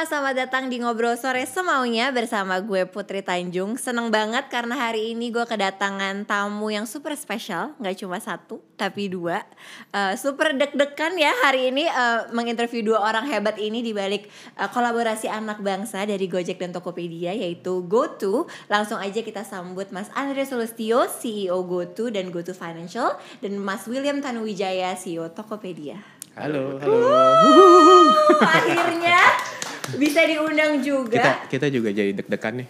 [0.00, 3.76] Semua, selamat datang di Ngobrol Sore Semaunya bersama gue Putri Tanjung.
[3.76, 7.76] Seneng banget karena hari ini gue kedatangan tamu yang super spesial.
[7.76, 9.44] Gak cuma satu, tapi dua.
[9.92, 14.24] Uh, Super deg-degan ya hari ini uh, menginterview dua orang hebat ini di balik
[14.56, 18.48] uh, kolaborasi anak bangsa dari Gojek dan Tokopedia yaitu GoTo.
[18.72, 24.16] Langsung aja kita sambut Mas Andre Solustio, CEO GoTo dan GoTo Financial Dan Mas William
[24.24, 26.00] Tanuwijaya, CEO Tokopedia.
[26.40, 26.88] Halo, halo.
[26.88, 28.08] Uh,
[28.40, 29.20] akhirnya
[29.96, 31.16] bisa diundang juga.
[31.16, 32.68] Kita kita juga jadi deg-degan nih.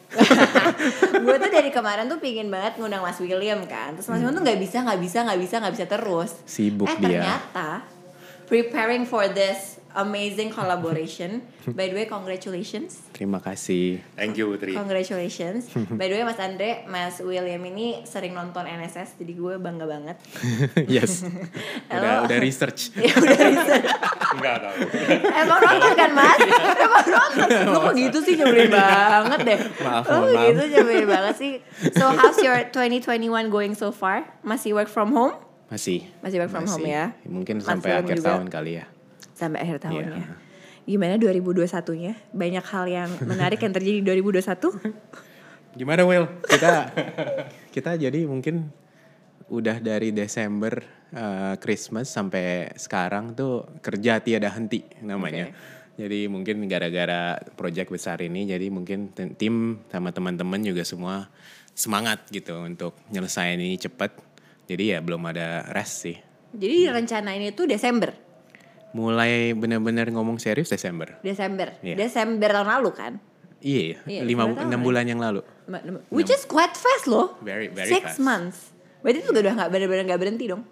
[1.24, 3.96] gue tuh dari kemarin tuh pingin banget ngundang Mas William kan.
[3.98, 6.30] Terus Mas William tuh nggak bisa, nggak bisa, nggak bisa, nggak bisa terus.
[6.46, 7.02] Sibuk eh, dia.
[7.02, 7.68] ternyata
[8.46, 11.42] preparing for this amazing collaboration.
[11.76, 13.02] By the way, congratulations.
[13.10, 14.00] Terima kasih.
[14.14, 14.72] Thank you Putri.
[14.74, 15.68] Congratulations.
[15.98, 20.16] By the way, Mas Andre, Mas William ini sering nonton NSS, jadi gue bangga banget.
[20.96, 21.26] yes.
[21.90, 22.94] udah udah research.
[22.96, 23.88] ya udah research.
[24.30, 24.74] Enggak tahu.
[25.26, 26.38] Emang nonton kan mas?
[26.78, 27.48] Emang nonton?
[27.66, 30.48] Lu kok gitu sih nyebelin banget deh Maaf, Lu mohon maaf.
[30.48, 31.52] gitu nyebelin banget sih
[31.98, 34.38] So how's your 2021 going so far?
[34.46, 35.34] Masih work from home?
[35.70, 36.06] Masih.
[36.22, 37.14] Masih work from home ya?
[37.26, 38.38] Mungkin Mas sampai akhir juga.
[38.38, 38.84] tahun kali ya.
[39.40, 40.36] Sampai akhir tahunnya Iya.
[40.84, 42.12] Gimana 2021-nya?
[42.32, 45.76] Banyak hal yang menarik yang terjadi di 2021?
[45.76, 46.26] Gimana Will?
[46.44, 46.90] Kita
[47.70, 48.68] kita jadi mungkin
[49.48, 55.48] udah dari Desember eh, Christmas sampai sekarang tuh kerja tiada henti namanya.
[55.94, 59.54] Jadi mungkin gara-gara project besar ini jadi mungkin tim- tim
[59.88, 61.28] sama teman-teman juga semua
[61.70, 64.10] semangat gitu untuk nyelesain ini cepet.
[64.66, 66.16] Jadi ya belum ada rest sih.
[66.50, 68.10] Jadi rencana ini tuh Desember
[68.90, 71.18] Mulai bener-bener ngomong serius Desember.
[71.20, 71.94] Desember Iya.
[71.96, 73.12] Desember tahun lalu kan?
[73.60, 75.40] Iya, Iya, lima sebenarnya tahun enam bulan yang lalu.
[76.08, 78.18] Which is quite fast loh Very very Six fast.
[78.18, 78.58] months
[78.98, 80.64] Berarti itu udah gak bener-bener gak berhenti dong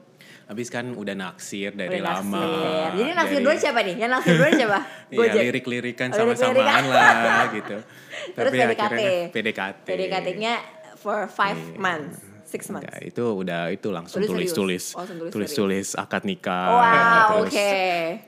[0.45, 2.41] Habis kan udah naksir dari Udah lama.
[2.41, 2.89] naksir.
[2.97, 3.95] Jadi naksir Dari- dua siapa nih?
[3.99, 4.79] Yang naksir dua siapa?
[5.13, 7.77] Iya, lirik-lirikan sama-samaan lah gitu.
[8.35, 9.01] Terus Tapi PDKT.
[9.29, 9.87] PDKT.
[9.87, 10.55] PDKT-nya
[10.97, 11.77] for five Iya.
[11.77, 12.89] months, six months.
[12.89, 14.57] Enggak, itu udah itu langsung Tulis serius?
[14.57, 14.85] tulis-tulis.
[14.97, 16.69] Oh, Tulis-tulis akad nikah.
[16.73, 17.73] Wow, terus oke.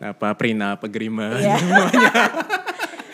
[0.04, 1.41] Apa prenup agreement.
[1.41, 1.56] Iya.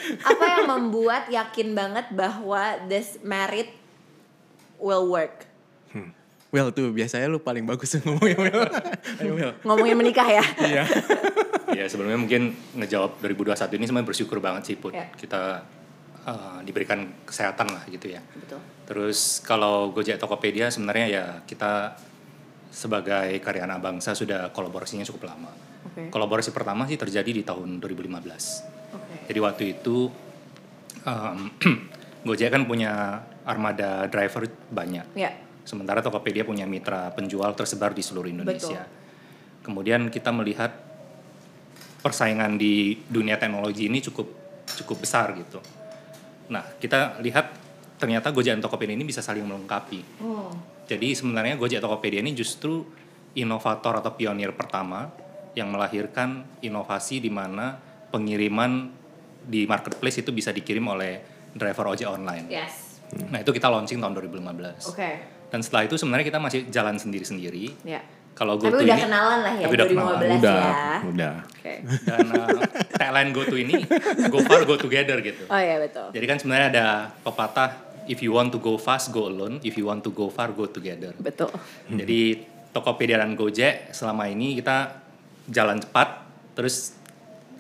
[0.30, 3.70] Apa yang membuat yakin banget bahwa this married
[4.82, 5.46] will work?
[6.54, 8.64] Well tuh biasanya lu paling bagus ngomongnya Will.
[9.20, 9.52] Ayo Will.
[9.66, 10.44] Ngomongin menikah ya?
[10.62, 10.84] Iya.
[11.74, 14.94] ya sebelumnya mungkin ngejawab 2021 ini sebenarnya bersyukur banget sih Put.
[14.94, 15.10] Ya.
[15.12, 15.66] Kita
[16.26, 18.20] uh, diberikan kesehatan lah gitu ya.
[18.34, 18.60] Betul.
[18.86, 21.94] Terus kalau Gojek Tokopedia sebenarnya ya kita
[22.68, 25.48] sebagai karya anak bangsa sudah kolaborasinya cukup lama.
[25.86, 26.10] Oke.
[26.10, 28.20] Kolaborasi pertama sih terjadi di tahun 2015.
[28.92, 29.14] Oke.
[29.32, 30.10] Jadi waktu itu
[31.06, 31.38] um,
[32.26, 35.06] Gojek kan punya armada driver banyak.
[35.14, 35.30] Ya.
[35.62, 38.86] Sementara Tokopedia punya mitra penjual tersebar di seluruh Indonesia.
[39.62, 40.74] Kemudian kita melihat
[42.02, 44.30] persaingan di dunia teknologi ini cukup
[44.78, 45.58] cukup besar gitu.
[46.52, 47.52] Nah, kita lihat
[47.96, 50.22] ternyata Gojek dan Tokopedia ini bisa saling melengkapi.
[50.22, 50.52] Oh.
[50.86, 52.84] Jadi sebenarnya Gojek Tokopedia ini justru
[53.36, 55.10] inovator atau pionir pertama
[55.56, 57.76] yang melahirkan inovasi di mana
[58.12, 58.92] pengiriman
[59.46, 61.20] di marketplace itu bisa dikirim oleh
[61.56, 62.46] driver ojek online.
[62.52, 63.00] Yes.
[63.32, 64.92] Nah, itu kita launching tahun 2015.
[64.92, 65.10] Oke.
[65.48, 67.86] Dan setelah itu sebenarnya kita masih jalan sendiri-sendiri.
[67.86, 68.02] Ya.
[68.36, 70.20] Kalau Tapi GoTo udah ini kenalan lah ya Tapi udah 2015 kenalan.
[70.36, 70.96] Udah, ya.
[71.08, 71.34] udah.
[71.40, 71.74] Oke.
[72.04, 72.60] dan uh,
[73.00, 73.74] tagline GoTo ini
[74.28, 75.48] go far go together gitu.
[75.48, 76.12] Oh iya betul.
[76.12, 76.86] Jadi kan sebenarnya ada
[77.24, 77.70] pepatah
[78.06, 80.68] if you want to go fast go alone, if you want to go far go
[80.68, 81.16] together.
[81.16, 81.48] Betul.
[81.88, 82.44] Jadi
[82.76, 85.00] Tokopedia dan Gojek selama ini kita
[85.48, 86.92] jalan cepat terus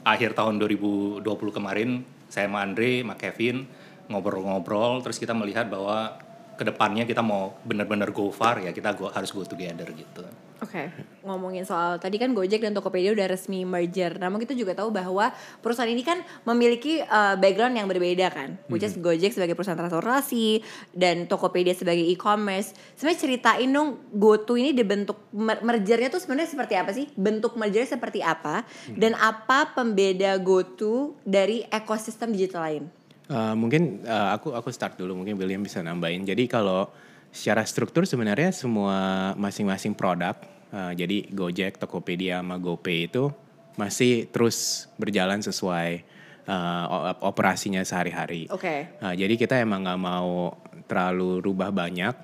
[0.04, 1.24] akhir tahun 2020
[1.56, 3.64] kemarin saya sama Andre, sama Kevin
[4.12, 6.20] ngobrol-ngobrol terus kita melihat bahwa
[6.56, 10.24] ke depannya kita mau benar-benar go far ya kita go, harus go together gitu.
[10.56, 10.88] Oke,
[11.20, 14.16] ngomongin soal tadi kan Gojek dan Tokopedia udah resmi merger.
[14.16, 15.28] Namun kita juga tahu bahwa
[15.60, 18.56] perusahaan ini kan memiliki uh, background yang berbeda kan.
[18.72, 20.64] Which is Gojek sebagai perusahaan transportasi
[20.96, 22.72] dan Tokopedia sebagai e-commerce.
[22.96, 27.04] Sebenarnya ceritain dong GoTo ini dibentuk mer- mergernya tuh sebenarnya seperti apa sih?
[27.12, 28.64] Bentuk mergernya seperti apa?
[28.88, 32.84] Dan apa pembeda GoTo dari ekosistem digital lain?
[33.28, 36.24] Uh, mungkin uh, aku aku start dulu mungkin William bisa nambahin.
[36.24, 36.88] Jadi kalau
[37.30, 40.36] secara struktur sebenarnya semua masing-masing produk
[40.72, 43.30] uh, jadi Gojek, Tokopedia sama GoPay itu
[43.76, 46.04] masih terus berjalan sesuai
[46.48, 48.48] uh, operasinya sehari-hari.
[48.48, 48.96] Oke.
[48.98, 50.56] Uh, jadi kita emang nggak mau
[50.88, 52.14] terlalu rubah banyak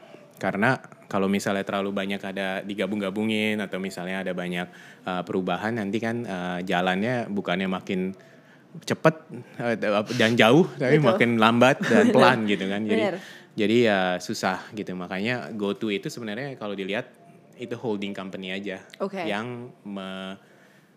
[0.41, 0.81] karena
[1.13, 4.67] kalau misalnya terlalu banyak ada digabung-gabungin atau misalnya ada banyak
[5.05, 8.17] uh, perubahan nanti kan uh, jalannya bukannya makin
[8.81, 9.15] cepet
[9.61, 9.77] uh,
[10.17, 11.09] dan jauh tapi Betul.
[11.13, 13.17] makin lambat dan pelan gitu kan jadi Bener.
[13.53, 17.13] Jadi ya susah gitu makanya GoTo itu sebenarnya kalau dilihat
[17.61, 19.23] itu holding company aja Oke.
[19.23, 20.37] yang me-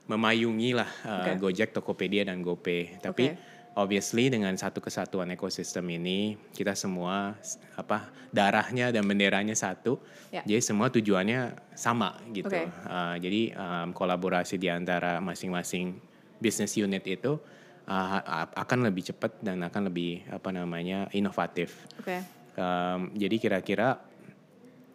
[0.05, 1.31] memayungi lah uh, Oke.
[1.41, 3.01] Gojek, Tokopedia dan GoPay.
[3.01, 3.41] Tapi Oke.
[3.73, 7.33] obviously dengan satu kesatuan ekosistem ini kita semua
[7.73, 9.97] apa darahnya dan benderanya satu.
[10.29, 10.45] Ya.
[10.45, 12.49] Jadi semua tujuannya sama gitu.
[12.53, 12.69] Oke.
[12.85, 15.97] Uh, jadi um, kolaborasi di antara masing-masing
[16.37, 17.41] business unit itu
[17.89, 18.19] uh,
[18.53, 21.89] akan lebih cepat dan akan lebih apa namanya inovatif.
[21.97, 22.34] Oke.
[22.55, 23.99] Um, jadi kira-kira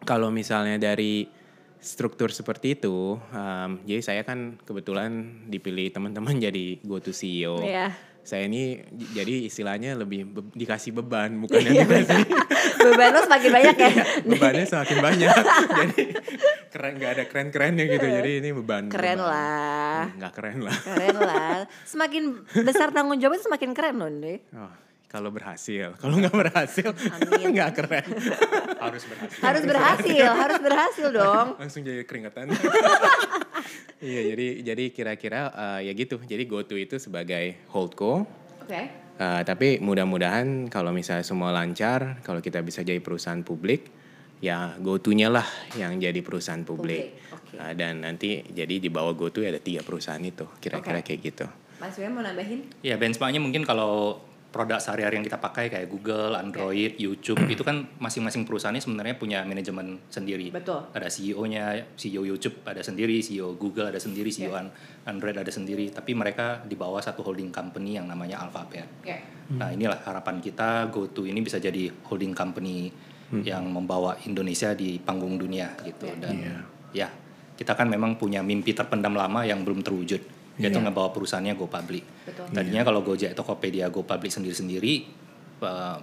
[0.00, 1.28] kalau misalnya dari
[1.76, 5.10] struktur seperti itu, um, jadi saya kan kebetulan
[5.46, 7.60] dipilih teman-teman jadi go to CEO.
[7.60, 7.92] Iya.
[8.20, 8.76] Saya ini
[9.10, 12.24] jadi istilahnya lebih be- dikasih beban, bukan yang Iya, dikasih
[12.80, 13.90] Beban lo semakin banyak ya.
[14.24, 15.34] bebannya semakin banyak.
[15.80, 16.02] jadi
[16.70, 18.06] keren nggak ada keren-kerennya gitu.
[18.10, 18.88] Jadi ini beban.
[18.88, 19.28] Keren beban.
[19.28, 20.00] lah.
[20.16, 20.76] Nggak keren lah.
[20.80, 21.56] Keren lah.
[21.84, 22.22] Semakin
[22.58, 24.34] besar tanggung jawabnya semakin keren loh, Andre.
[24.52, 24.72] Oh,
[25.10, 26.94] kalau berhasil, kalau nggak berhasil
[27.54, 28.06] nggak keren.
[28.78, 29.40] Harus berhasil.
[29.42, 31.46] Harus berhasil, harus berhasil dong.
[31.60, 32.54] langsung jadi keringetan.
[33.98, 36.22] iya, jadi jadi kira-kira eh, ya gitu.
[36.22, 38.22] Jadi GoTo itu sebagai holdco.
[38.62, 38.82] Oke.
[39.20, 43.90] Eh, tapi mudah-mudahan kalau misalnya semua lancar, kalau kita bisa jadi perusahaan publik,
[44.38, 47.18] ya GoTo-nya lah yang jadi perusahaan publik.
[47.18, 47.54] Publik, oke.
[47.58, 51.12] Eh, dan nanti jadi di bawah GoTo ada tiga perusahaan itu, kira-kira Oke.
[51.12, 51.46] kayak gitu.
[51.82, 52.68] Mas Wim mau nambahin?
[52.84, 54.20] Ya benchmarknya mungkin kalau
[54.50, 59.46] produk sehari-hari yang kita pakai kayak Google, Android, YouTube itu kan masing-masing perusahaannya sebenarnya punya
[59.46, 60.50] manajemen sendiri.
[60.50, 60.90] Betul.
[60.90, 64.52] Ada CEO-nya, CEO YouTube ada sendiri, CEO Google ada sendiri, CEO.
[64.52, 64.74] An-
[65.06, 65.94] Android ada sendiri.
[65.94, 68.86] Tapi mereka di bawah satu holding company yang namanya Alphabet.
[69.00, 69.16] Oke.
[69.50, 72.90] Nah inilah harapan kita GoTo ini bisa jadi holding company
[73.30, 76.18] yang membawa Indonesia di panggung dunia gitu Ya.
[76.18, 76.34] dan
[76.90, 77.08] ya
[77.54, 80.18] kita kan memang punya mimpi terpendam lama yang belum terwujud
[80.60, 82.04] yaitu ngebawa perusahaannya go public.
[82.28, 82.46] Betul.
[82.52, 84.94] Tadinya kalau Gojek, Tokopedia go public sendiri-sendiri
[85.64, 85.96] eh,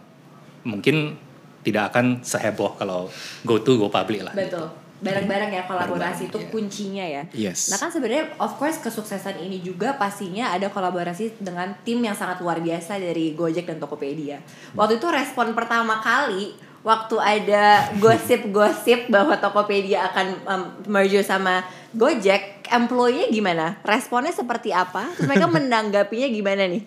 [0.66, 1.16] mungkin
[1.62, 3.12] tidak akan seheboh kalau
[3.44, 4.34] GoTo go public lah.
[4.34, 4.68] Betul.
[4.98, 6.50] Bareng-bareng ya kolaborasi itu iya.
[6.50, 7.24] kuncinya ya.
[7.30, 7.70] Yes.
[7.70, 12.42] Nah kan sebenarnya of course kesuksesan ini juga pastinya ada kolaborasi dengan tim yang sangat
[12.42, 14.42] luar biasa dari Gojek dan Tokopedia.
[14.74, 16.58] Waktu itu respon pertama kali
[16.88, 21.62] waktu ada gosip-gosip bahwa Tokopedia akan um, merger sama
[21.92, 23.66] Gojek, employee-nya gimana?
[23.84, 25.12] Responnya seperti apa?
[25.16, 26.84] Terus mereka menanggapinya gimana nih?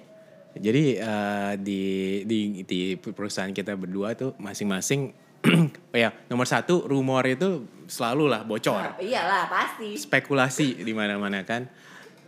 [0.50, 1.82] Jadi eh, di
[2.26, 5.14] di di perusahaan kita berdua tuh masing-masing
[5.94, 8.98] ya nomor satu rumor itu selalu lah bocor.
[8.98, 9.96] Nah, iyalah pasti.
[9.96, 11.70] spekulasi di mana-mana kan.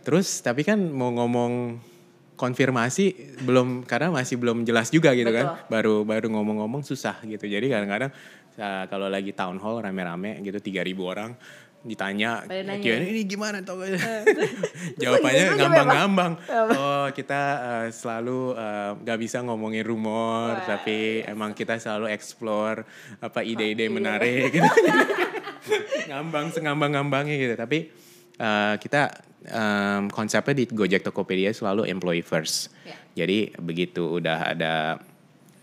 [0.03, 1.79] Terus tapi kan mau ngomong
[2.33, 5.53] konfirmasi belum karena masih belum jelas juga gitu kan.
[5.53, 5.69] Betul.
[5.69, 7.45] Baru baru ngomong-ngomong susah gitu.
[7.45, 8.11] Jadi kadang-kadang
[8.57, 11.31] uh, kalau lagi town hall rame-rame gitu 3000 orang
[11.83, 12.79] ditanya nanya.
[12.79, 13.83] "Kian, ini gimana tau
[15.03, 16.33] jawabannya Terus ngambang-ngambang
[16.71, 20.63] oh kita uh, selalu uh, nggak bisa ngomongin rumor Wah.
[20.63, 22.87] tapi emang kita selalu explore
[23.19, 23.91] apa ide-ide iya.
[23.91, 24.69] menarik gitu
[26.07, 27.91] ngambang sengambang-ngambangnya gitu tapi
[28.39, 29.11] uh, kita
[29.51, 32.95] um, konsepnya di Gojek Tokopedia selalu employee first Ya.
[33.27, 35.03] jadi begitu udah ada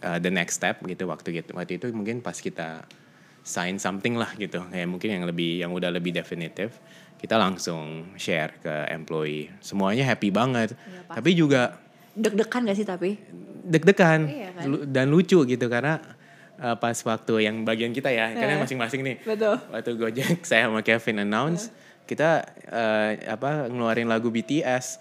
[0.04, 2.84] uh, the next step gitu waktu gitu waktu itu mungkin pas kita
[3.42, 6.76] sign something lah gitu kayak mungkin yang lebih yang udah lebih definitif
[7.16, 11.14] kita langsung share ke employee semuanya happy banget pasti.
[11.14, 11.62] tapi juga
[12.10, 13.10] Deg-degan gak sih tapi?
[13.62, 14.64] deg-degan Iya kan?
[14.86, 16.00] dan lucu gitu karena
[16.56, 18.60] uh, pas waktu yang bagian kita ya karena Eh.
[18.60, 19.56] masing-masing nih Betul.
[19.68, 21.68] waktu Gojek saya sama Kevin announce
[22.10, 24.98] kita uh, apa ngeluarin lagu BTS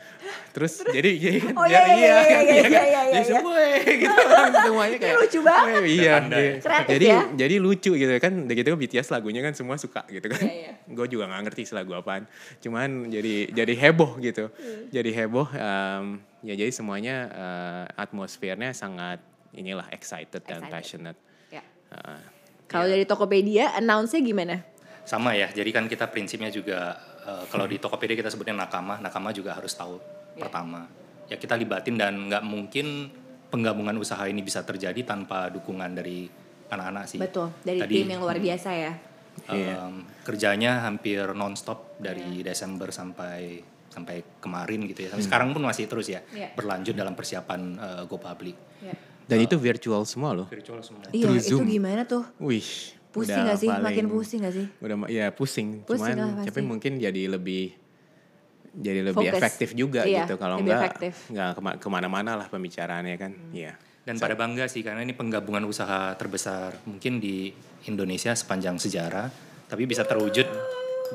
[0.52, 2.70] terus jadi jadi kan Oh, ya, iya, iya, iya, kan, iya, iya iya, kan?
[2.70, 3.34] iya, iya, Jadi iya.
[3.34, 5.82] semua eh, gitu kan semuanya kayak lucu banget.
[5.82, 6.54] iya jadi, ya.
[6.62, 7.20] Kreatif jadi ya.
[7.36, 10.74] jadi lucu gitu kan udah gitu BTS lagunya kan semua suka gitu kan Iya, iya.
[10.86, 14.88] gue juga nggak ngerti sih lagu apaan cuman jadi jadi heboh gitu Hmm.
[14.90, 16.06] jadi heboh em,
[16.42, 19.18] ya jadi semuanya eh, atmosfernya sangat
[19.52, 20.70] inilah excited, dan Excited.
[20.70, 21.66] passionate Ya.
[21.90, 22.22] Uh,
[22.66, 24.62] Kalau dari Tokopedia, announce-nya gimana?
[25.10, 29.30] Sama ya, jadi kan kita prinsipnya juga eh, kalau di Tokopedia kita sebutnya nakama, nakama
[29.32, 29.98] juga harus tahu
[30.30, 30.46] Ya.
[30.46, 30.86] pertama.
[31.26, 33.10] Ya kita libatin dan nggak mungkin
[33.50, 36.30] penggabungan usaha ini bisa terjadi tanpa dukungan dari
[36.68, 37.18] anak-anak sih.
[37.18, 38.94] Betul, dari Tadi, tim yang luar biasa ya.
[39.48, 43.58] em, kerjanya hampir nonstop dari Desember sampai
[43.90, 45.10] sampai kemarin gitu ya.
[45.10, 46.54] Sampai sekarang pun masih terus ya Iya.
[46.54, 48.56] berlanjut dalam persiapan eh, Go Public.
[48.80, 48.94] Ya.
[49.26, 51.06] dan itu virtual semua loh Virtual semua.
[51.10, 51.66] Iya, itu Zoom.
[51.66, 52.26] gimana tuh?
[52.40, 52.66] wih
[53.10, 53.68] Pusing udah gak sih?
[53.68, 54.66] paling- Makin pusing gak sih?
[54.80, 57.74] udah ya pusing, Pusing cuman tapi mungkin jadi lebih
[58.72, 59.34] jadi lebih Fokus.
[59.36, 61.14] efektif juga Iya, gitu kalau enggak efektif.
[61.28, 63.50] nggak kema- ke mana-mana lah pembicaraannya kan Hmm.
[63.52, 69.30] iya Dan pada bangga sih karena ini penggabungan usaha terbesar mungkin di Indonesia sepanjang sejarah,
[69.66, 70.50] tapi bisa terwujud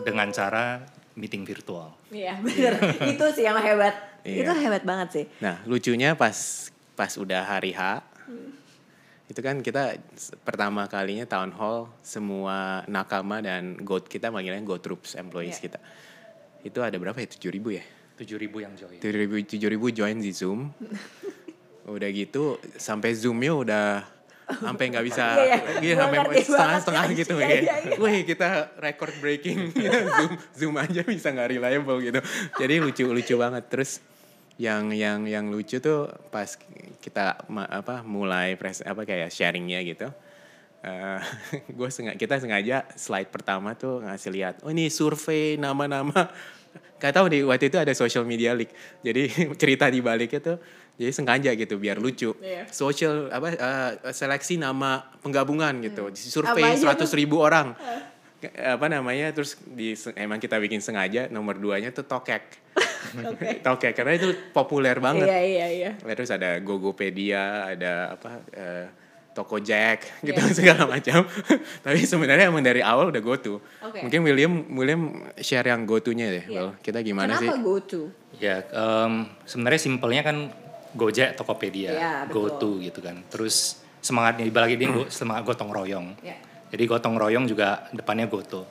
[0.01, 0.79] dengan cara
[1.13, 1.91] meeting virtual.
[2.09, 2.79] Iya bener.
[3.11, 3.95] itu sih yang hebat.
[4.23, 4.47] Iya.
[4.47, 5.25] Itu hebat banget sih.
[5.39, 7.99] Nah, lucunya pas pas udah hari H,
[9.25, 9.97] itu kan kita
[10.41, 15.65] pertama kalinya town hall semua nakama dan goat kita manggilnya go troops employees Iya.
[15.65, 15.79] kita.
[16.61, 17.29] Itu ada berapa ya?
[17.29, 17.85] 7 ribu ya?
[18.15, 18.99] 7000 yang join.
[18.99, 20.71] 7 ribu, 7 ribu join di Zoom.
[21.85, 23.87] udah gitu sampai Zoomnya udah
[24.45, 25.57] sampai nggak bisa Iya, iya.
[25.81, 27.49] iya, Gua sampai ngerti setengah-setengah banget, gitu ya.
[27.49, 27.97] iya, iya.
[27.97, 29.59] Wih kita record breaking
[30.17, 32.21] Zoom Zoom aja bisa nggak reliable gitu.
[32.57, 34.01] Jadi lucu lucu banget terus
[34.55, 36.47] yang yang yang lucu tuh pas
[37.03, 40.09] kita ma- apa mulai pres apa kayak sharingnya gitu.
[40.85, 41.21] Eh
[41.79, 46.31] gue sengaja kita sengaja slide pertama tuh ngasih lihat oh ini survei nama-nama.
[47.03, 48.71] Gak tahu nih waktu itu ada social media leak.
[49.03, 49.23] Jadi
[49.61, 50.57] cerita di baliknya tuh
[50.95, 52.39] jadi sengaja gitu biar lucu.
[52.39, 52.71] Iya.
[52.71, 56.15] social apa eh, seleksi nama penggabungan gitu.
[56.15, 57.75] Apa survei seratus ribu orang.
[58.55, 62.63] Apa namanya terus di emang kita bikin sengaja nomor duanya tuh tokek
[63.61, 65.91] tokek karena itu populer banget Iya iya iya.
[66.09, 68.87] terus ada Gogopedia ada apa eh,
[69.31, 70.55] Toko Jack gitu Iya.
[70.59, 71.27] segala macam
[71.81, 73.99] tapi sebenarnya emang dari awal udah go to Oke.
[74.01, 75.03] mungkin William William
[75.37, 76.61] share yang go to nya deh Iya.
[76.61, 76.71] Will.
[76.79, 78.01] kita gimana Kenapa sih go to?
[78.35, 80.37] Ya, em, sebenarnya simpelnya kan
[80.93, 82.47] Gojek, Tokopedia, Iya, betul.
[82.47, 83.19] GoTo gitu kan.
[83.27, 86.15] Terus semangatnya dibalik ini go- semangat gotong royong.
[86.23, 86.39] Ya.
[86.71, 88.63] Jadi gotong royong juga depannya GoTo.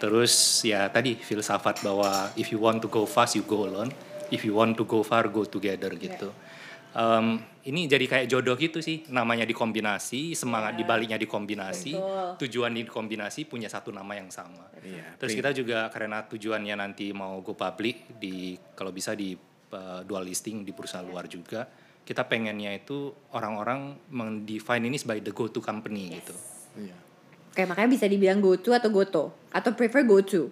[0.00, 0.08] Ya.
[0.08, 0.32] Terus
[0.64, 3.92] ya tadi filsafat bahwa if you want to go fast you go alone,
[4.32, 6.32] if you want to go far go together gitu.
[6.90, 7.38] Em,
[7.70, 12.48] ini jadi kayak jodoh gitu sih, namanya dikombinasi, semangat dibaliknya dikombinasi, Betul.
[12.48, 14.66] tujuan dikombinasi punya satu nama yang sama.
[14.82, 19.38] Iya, Terus kita juga karena tujuannya nanti mau go public di kalau bisa di
[19.70, 21.62] uh, dual listing di bursa luar juga,
[22.02, 26.34] kita pengennya itu orang-orang mendefine ini sebagai the go to company gitu.
[26.74, 27.09] Iya.
[27.50, 30.50] Oke makanya bisa dibilang go to atau goto atau prefer go to.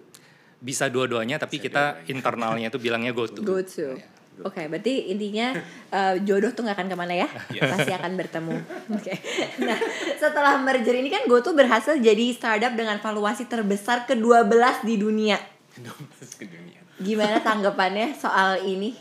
[0.59, 3.39] Bisa dua-duanya tapi kita internalnya itu bilangnya go to.
[3.41, 3.95] Go to.
[4.39, 5.51] Oke, berarti intinya
[5.91, 7.27] eh, jodoh tuh nggak akan ke mana ya,
[7.75, 8.55] pasti akan bertemu.
[8.95, 9.11] Oke,
[9.59, 9.75] nah
[10.15, 15.35] setelah merger ini kan GoTo berhasil jadi startup dengan valuasi terbesar ke-12 di dunia.
[16.39, 16.79] Ke dunia.
[16.99, 18.95] Gimana tanggapannya soal ini?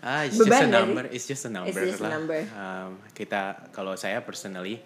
[0.00, 0.88] Ah, it's just Beban a nggak sih?
[0.88, 1.04] number.
[1.12, 2.12] It's just a number just a lah.
[2.16, 2.40] number.
[2.56, 4.80] Um, kita kalau saya personally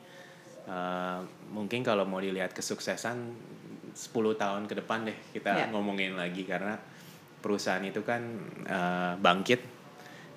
[0.66, 1.18] uh,
[1.50, 3.16] mungkin kalau mau dilihat kesuksesan
[3.94, 5.66] 10 tahun ke depan deh kita Ya.
[5.70, 6.74] ngomongin lagi karena
[7.38, 8.22] perusahaan itu kan
[8.66, 9.60] uh, bangkit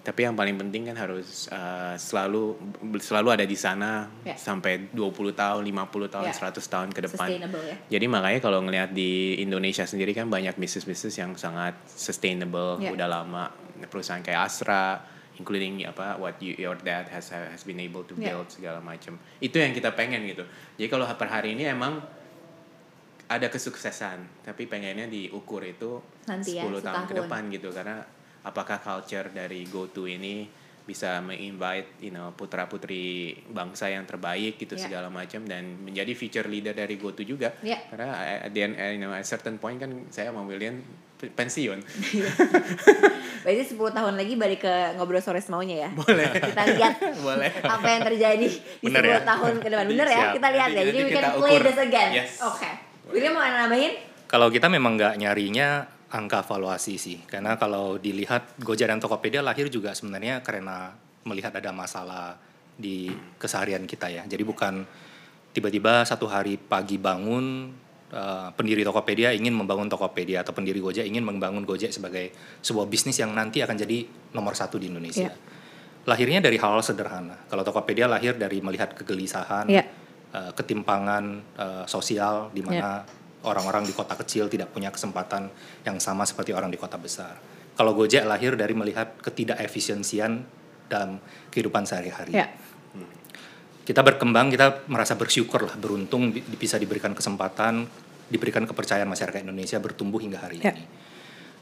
[0.03, 2.55] tapi yang paling penting kan harus uh, selalu
[3.03, 4.39] selalu ada di sana Ya.
[4.39, 6.31] sampai 20 tahun, 50 tahun, Ya.
[6.31, 7.27] 100 tahun ke depan.
[7.27, 7.75] Ya.
[7.91, 12.95] Jadi makanya kalau ngelihat di Indonesia sendiri kan banyak bisnis-bisnis yang sangat sustainable Ya.
[12.95, 13.51] udah lama
[13.91, 15.03] perusahaan kayak Astra
[15.37, 18.33] including apa what you, your dad has has been able to Ya.
[18.33, 19.17] build segala macam.
[19.37, 20.43] Itu yang kita pengen gitu.
[20.75, 22.01] Jadi kalau per hari ini emang
[23.27, 25.99] ada kesuksesan, tapi pengennya diukur itu
[26.31, 27.99] Nanti ya, 10 tahun ke depan gitu karena
[28.41, 30.47] apakah culture dari GoTo ini
[30.87, 34.87] bisa me-invite you know putra-putri bangsa yang terbaik gitu Ya.
[34.87, 37.51] segala macam dan menjadi future leader dari GoTo juga.
[37.59, 37.75] Ya.
[37.91, 38.15] Karena
[38.47, 40.79] at the end, you know, at certain point kan saya mau William
[41.17, 41.79] pensiun.
[43.41, 45.89] Berarti 10 tahun lagi balik ke ngobrol sore semaunya ya.
[45.95, 46.29] Boleh.
[46.35, 47.51] Kita lihat Boleh.
[47.63, 49.19] apa yang terjadi di Bener 10 ya?
[49.23, 49.85] tahun ke depan.
[49.87, 50.23] Bener ya?
[50.35, 50.81] Kita lihat ya.
[50.83, 52.09] Nanti- Jadi we can kita play this again.
[52.13, 52.31] Yes.
[52.43, 52.69] Oke.
[53.09, 53.93] William mau nambahin?
[54.27, 59.71] Kalau kita memang nggak nyarinya angka valuasi sih, karena kalau dilihat Gojek dan Tokopedia lahir
[59.71, 60.91] juga sebenarnya karena
[61.23, 62.35] melihat ada masalah
[62.75, 63.07] di
[63.39, 64.23] keseharian kita ya.
[64.27, 64.83] Jadi bukan
[65.55, 67.71] tiba-tiba satu hari pagi bangun
[68.13, 72.31] eh, pendiri Tokopedia ingin membangun Tokopedia atau pendiri Gojek ingin membangun Gojek sebagai
[72.63, 75.27] sebuah bisnis yang nanti akan jadi nomor satu di Indonesia.
[75.27, 75.35] Iya.
[76.07, 77.35] Lahirnya dari hal-hal sederhana.
[77.51, 79.83] Kalau Tokopedia lahir dari melihat kegelisahan, Iya.
[80.31, 81.23] eh, ketimpangan
[81.59, 83.03] eh, sosial di mana
[83.43, 85.47] orang-orang di kota kecil tidak punya kesempatan
[85.87, 87.37] yang sama seperti orang di kota besar.
[87.77, 90.41] Kalau Gojek lahir dari melihat ketidakefisiensian
[90.87, 91.19] dalam
[91.51, 92.33] kehidupan sehari-hari.
[92.33, 92.47] Ya.
[93.87, 97.87] Kita berkembang, kita merasa bersyukur lah, beruntung bisa diberikan kesempatan,
[98.27, 100.75] diberikan kepercayaan masyarakat Indonesia bertumbuh hingga hari Ya.
[100.75, 100.83] ini.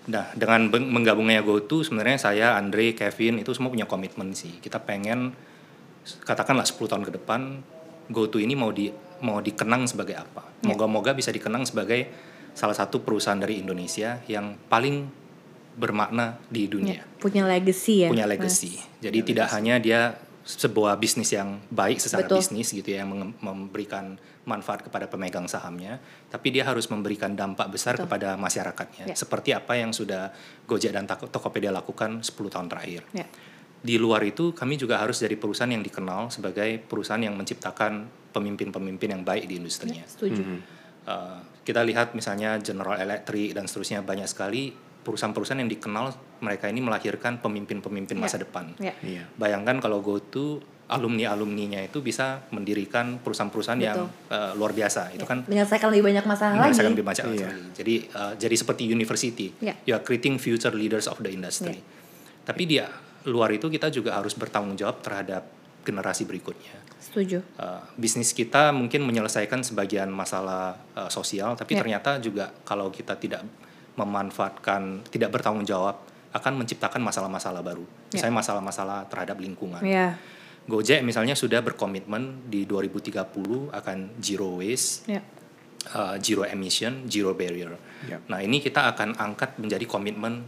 [0.06, 4.58] Nah, dengan menggabungnya GoTo sebenarnya saya, Andre, Kevin itu semua punya komitmen sih.
[4.58, 5.34] Kita pengen
[6.22, 7.62] katakanlah 10 tahun ke depan
[8.10, 8.90] GoTo ini mau di
[9.22, 10.46] mau dikenang sebagai apa?
[10.62, 10.70] Ya.
[10.70, 12.10] Moga-moga bisa dikenang sebagai
[12.54, 15.10] salah satu perusahaan dari Indonesia yang paling
[15.76, 18.10] bermakna di dunia Ya, Punya legacy ya.
[18.10, 18.34] punya Mas.
[18.38, 18.80] legacy.
[19.02, 22.38] Jadi tidak hanya dia sebuah bisnis yang baik secara Betul.
[22.38, 24.14] bisnis gitu ya, yang memberikan
[24.46, 25.98] manfaat kepada pemegang sahamnya,
[26.30, 28.06] tapi dia harus memberikan dampak besar Betul.
[28.06, 29.10] kepada masyarakatnya.
[29.10, 29.16] Ya.
[29.18, 30.30] Seperti apa yang sudah
[30.70, 33.04] Gojek dan Tokopedia lakukan 10 tahun terakhir.
[33.12, 33.26] Ya.
[33.86, 39.14] di luar itu kami juga harus jadi perusahaan yang dikenal sebagai perusahaan yang menciptakan pemimpin-pemimpin
[39.14, 40.02] yang baik di industrinya.
[40.10, 40.42] Setuju.
[41.06, 44.74] Uh, kita lihat misalnya General Electric dan seterusnya banyak sekali
[45.06, 46.10] perusahaan-perusahaan yang dikenal
[46.42, 48.42] mereka ini melahirkan pemimpin-pemimpin masa Ya.
[48.42, 48.66] depan.
[48.82, 48.94] Ya.
[49.00, 49.24] Iya.
[49.38, 55.14] Bayangkan kalau GoTo alumni-alumninya itu bisa mendirikan perusahaan-perusahaan yang uh, luar biasa.
[55.14, 56.62] Itu kan Menyelesaikan lebih banyak masalah lagi.
[56.74, 57.34] menyelesaikan lebih banyak Iya.
[57.38, 57.62] sekali.
[57.74, 59.48] Jadi uh, jadi seperti university.
[59.62, 59.74] Iya.
[59.86, 61.82] You are creating future leaders of the industry.
[62.42, 62.86] Tapi dia
[63.26, 65.50] luar itu kita juga harus bertanggung jawab terhadap
[65.82, 66.74] generasi berikutnya.
[66.98, 67.42] Setuju.
[67.56, 71.82] Uh, bisnis kita mungkin menyelesaikan sebagian masalah uh, sosial, tapi Ya.
[71.82, 73.42] ternyata juga kalau kita tidak
[73.96, 76.04] memanfaatkan, tidak bertanggung jawab,
[76.36, 77.84] akan menciptakan masalah-masalah baru.
[78.12, 78.20] Ya.
[78.20, 79.80] Misalnya masalah-masalah terhadap lingkungan.
[79.84, 80.20] Ya.
[80.66, 85.22] Gojek misalnya sudah berkomitmen di 2030 akan zero waste, Ya.
[85.94, 87.78] uh, zero emission, zero barrier.
[88.10, 88.18] Ya.
[88.28, 90.42] Nah ini kita akan angkat menjadi komitmen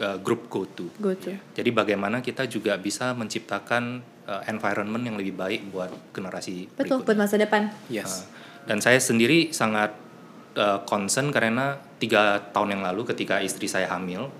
[0.00, 0.88] uh, grup GoTo.
[0.96, 1.36] Go to.
[1.52, 7.12] Jadi bagaimana kita juga bisa menciptakan uh, environment yang lebih baik buat generasi Betul, buat
[7.12, 7.20] berikutnya.
[7.20, 7.62] masa depan.
[7.92, 8.24] Yes.
[8.64, 9.92] Dan saya sendiri sangat
[10.56, 14.32] uh, concern karena tiga tahun yang lalu ketika istri saya hamil,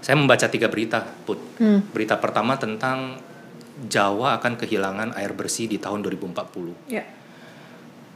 [0.00, 1.36] saya membaca tiga berita, put.
[1.60, 1.84] Hmm.
[1.92, 3.20] Berita pertama tentang
[3.74, 6.92] Jawa akan kehilangan air bersih di tahun 2040.
[6.92, 7.04] Ya.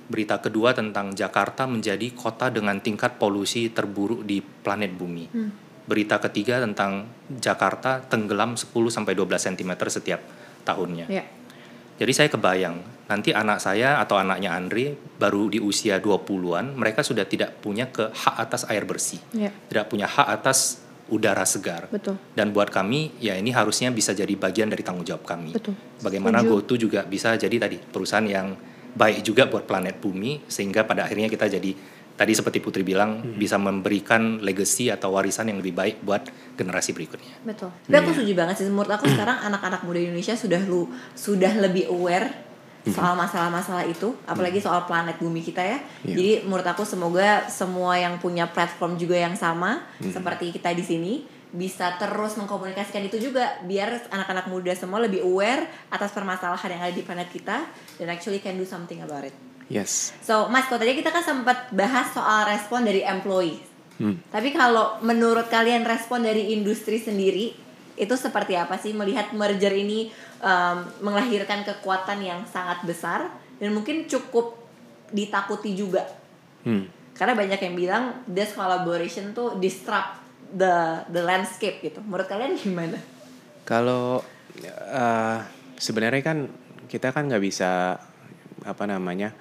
[0.09, 5.25] Berita kedua tentang Jakarta menjadi kota dengan tingkat polusi terburuk di planet bumi.
[5.29, 5.51] Hmm.
[5.89, 10.21] Berita ketiga tentang Jakarta tenggelam 10 sampai 12 cm setiap
[10.65, 11.09] tahunnya.
[11.09, 11.25] Ya.
[11.99, 12.79] Jadi saya kebayang
[13.11, 18.15] nanti anak saya atau anaknya Andre baru di usia 20-an mereka sudah tidak punya ke
[18.15, 19.19] hak atas air bersih.
[19.35, 19.51] Ya.
[19.51, 20.79] Tidak punya hak atas
[21.09, 21.89] udara segar.
[21.89, 22.21] Betul.
[22.37, 25.57] Dan buat kami ya ini harusnya bisa jadi bagian dari tanggung jawab kami.
[25.57, 25.75] Betul.
[26.05, 26.53] Bagaimana Setuju.
[26.55, 28.55] GoTo juga bisa jadi tadi perusahaan yang
[28.95, 31.73] baik juga buat planet bumi sehingga pada akhirnya kita jadi
[32.19, 33.39] tadi seperti Putri bilang Hmm.
[33.39, 36.27] bisa memberikan legacy atau warisan yang lebih baik buat
[36.59, 37.31] generasi berikutnya.
[37.47, 37.71] Betul.
[37.87, 38.67] Tapi aku setuju banget sih.
[38.67, 42.51] Menurut aku sekarang anak-anak muda Indonesia sudah lu sudah lebih aware
[42.89, 45.79] soal masalah-masalah itu, apalagi soal planet bumi kita ya.
[46.09, 46.15] Iya.
[46.17, 51.15] Jadi menurut aku semoga semua yang punya platform juga yang sama seperti kita di sini
[51.49, 56.93] bisa terus mengkomunikasikan itu juga biar anak-anak muda semua lebih aware atas permasalahan yang ada
[56.93, 57.65] di planet kita
[57.97, 59.33] dan actually can do something about it.
[59.69, 60.17] Yes.
[60.25, 63.61] So, Mas, kalau tadi kita kan sempat bahas soal respon dari employee.
[64.01, 64.17] Hmm.
[64.33, 67.53] Tapi kalau menurut kalian respon dari industri sendiri
[67.99, 73.27] itu seperti apa sih melihat merger ini um, melahirkan kekuatan yang sangat besar
[73.59, 74.55] dan mungkin cukup
[75.11, 76.07] ditakuti juga
[76.67, 76.91] Hmm.
[77.15, 80.21] karena banyak yang bilang this collaboration tuh disrupt
[80.53, 82.03] the the landscape gitu.
[82.03, 82.99] Menurut kalian gimana?
[83.63, 84.27] Kalau
[84.67, 85.39] eh,
[85.79, 86.39] sebenarnya kan
[86.91, 87.95] kita kan nggak bisa
[88.67, 89.33] apa namanya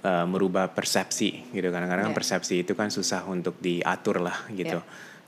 [0.00, 2.16] eh, merubah persepsi gitu kadang-kadang Iya.
[2.16, 4.80] persepsi itu kan susah untuk diatur lah gitu.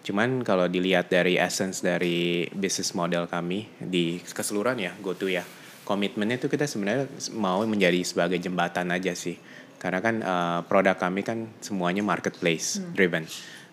[0.04, 5.44] Cuman kalau dilihat dari essence dari bisnis model kami di keseluruhan ya GoTo ya
[5.84, 9.36] komitmennya itu kita sebenarnya mau menjadi sebagai jembatan aja sih
[9.80, 13.24] karena kan eh, produk kami kan semuanya marketplace driven.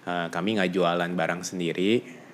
[0.01, 1.91] Eh, kami nggak jualan barang sendiri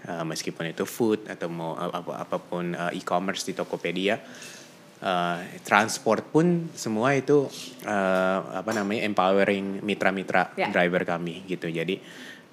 [0.08, 4.16] eh, meskipun itu food atau mau apa apa pun eh, e-commerce di Tokopedia
[5.00, 7.46] eh, transport pun semua itu
[7.84, 10.70] eh, apa namanya empowering mitra-mitra Ya.
[10.70, 11.98] driver kami gitu jadi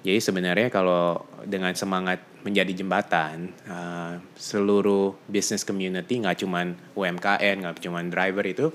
[0.05, 7.81] jadi sebenarnya kalau dengan semangat menjadi jembatan eh, seluruh business community nggak cuman UMKM nggak
[7.81, 8.69] cuman driver itu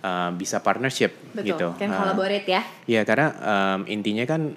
[0.00, 1.44] eh, bisa partnership Betul.
[1.44, 2.62] gitu Can Eh, collaborate ya.
[2.86, 4.54] Iya karena em, intinya kan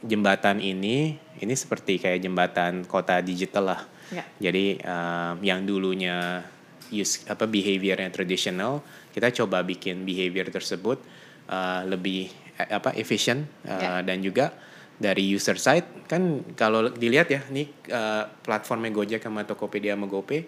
[0.00, 3.82] jembatan ini ini seperti kayak jembatan kota digital lah.
[4.14, 4.22] Ya.
[4.38, 6.46] Jadi em, yang dulunya
[6.92, 11.00] use apa behaviornya tradisional, kita coba bikin behavior tersebut
[11.48, 12.28] eh, lebih
[12.60, 14.04] eh, apa efisien eh, Ya.
[14.04, 14.52] dan juga
[15.02, 20.40] dari user side kan kalau dilihat ya nih eh, platformnya Gojek sama Tokopedia sama GoPay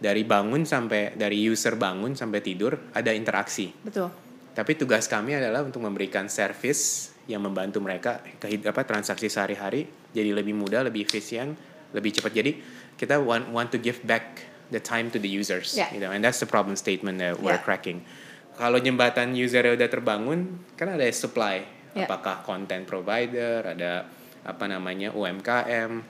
[0.00, 3.68] dari bangun sampai dari user bangun sampai tidur ada interaksi.
[3.68, 4.08] Betul.
[4.56, 10.34] Tapi tugas kami adalah untuk memberikan service yang membantu mereka kehid- apa transaksi sehari-hari jadi
[10.34, 11.54] lebih mudah, lebih efisien,
[11.94, 12.32] lebih cepat.
[12.34, 12.52] Jadi
[12.96, 15.90] kita want want to give back the time to the users, Yeah.
[15.90, 17.62] you know, and that's the problem statement that we're Yeah.
[17.62, 18.06] cracking.
[18.54, 21.66] Kalau jembatan usernya udah terbangun, kan ada supply.
[21.94, 22.06] Yeah.
[22.06, 24.06] Apakah content provider, ada
[24.46, 26.00] apa namanya UMKM,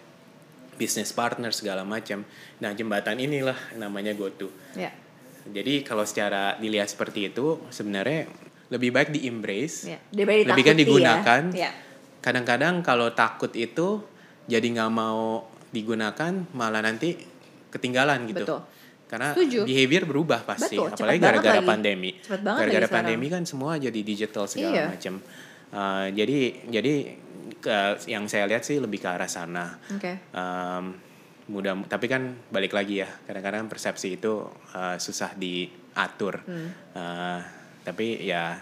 [0.77, 2.25] business partner segala macam.
[2.61, 4.49] Nah jembatan inilah namanya GoTo.
[4.77, 4.93] Ya.
[5.45, 8.29] Jadi kalau secara dilihat seperti itu sebenarnya
[8.71, 9.99] lebih baik di embrace, Ya.
[10.13, 11.43] Daripada lebih kan ditakuti digunakan.
[11.53, 11.69] Ya.
[11.69, 11.71] Ya.
[12.21, 14.05] Kadang-kadang kalau takut itu
[14.49, 17.15] jadi nggak mau digunakan malah nanti
[17.71, 18.45] ketinggalan gitu.
[18.45, 18.61] Betul.
[19.11, 19.67] Karena Setuju.
[19.67, 22.15] behavior berubah pasti, Betul, apalagi gara-gara pandemi.
[22.23, 22.91] Gara-gara sekarang.
[22.95, 24.87] pandemi kan semua jadi digital segala Iya.
[24.87, 25.15] macam.
[25.71, 26.39] Uh, jadi
[26.71, 26.95] jadi
[27.59, 27.75] ke,
[28.07, 29.79] yang saya lihat sih lebih ke arah sana.
[29.91, 30.31] Oke.
[30.31, 30.95] Um,
[31.51, 36.39] mudah tapi kan balik lagi ya kadang-kadang persepsi itu uh, susah diatur
[36.95, 37.43] Uh,
[37.83, 38.55] tapi ya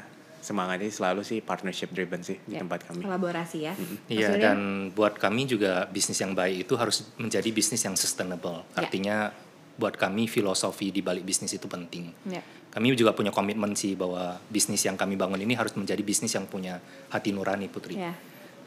[0.48, 3.76] semangatnya selalu sih partnership driven sih di Ya, tempat kami Kolaborasi ya.
[4.08, 4.40] Iya William?
[4.40, 4.58] dan
[4.96, 8.64] buat kami juga bisnis yang baik itu harus menjadi bisnis yang sustainable.
[8.72, 8.80] Ya.
[8.80, 9.16] Artinya
[9.76, 12.10] buat kami filosofi di balik bisnis itu penting.
[12.26, 12.40] Ya.
[12.72, 16.48] Kami juga punya komitmen sih bahwa bisnis yang kami bangun ini harus menjadi bisnis yang
[16.48, 16.80] punya
[17.12, 18.00] hati nurani Putri.
[18.00, 18.16] Ya.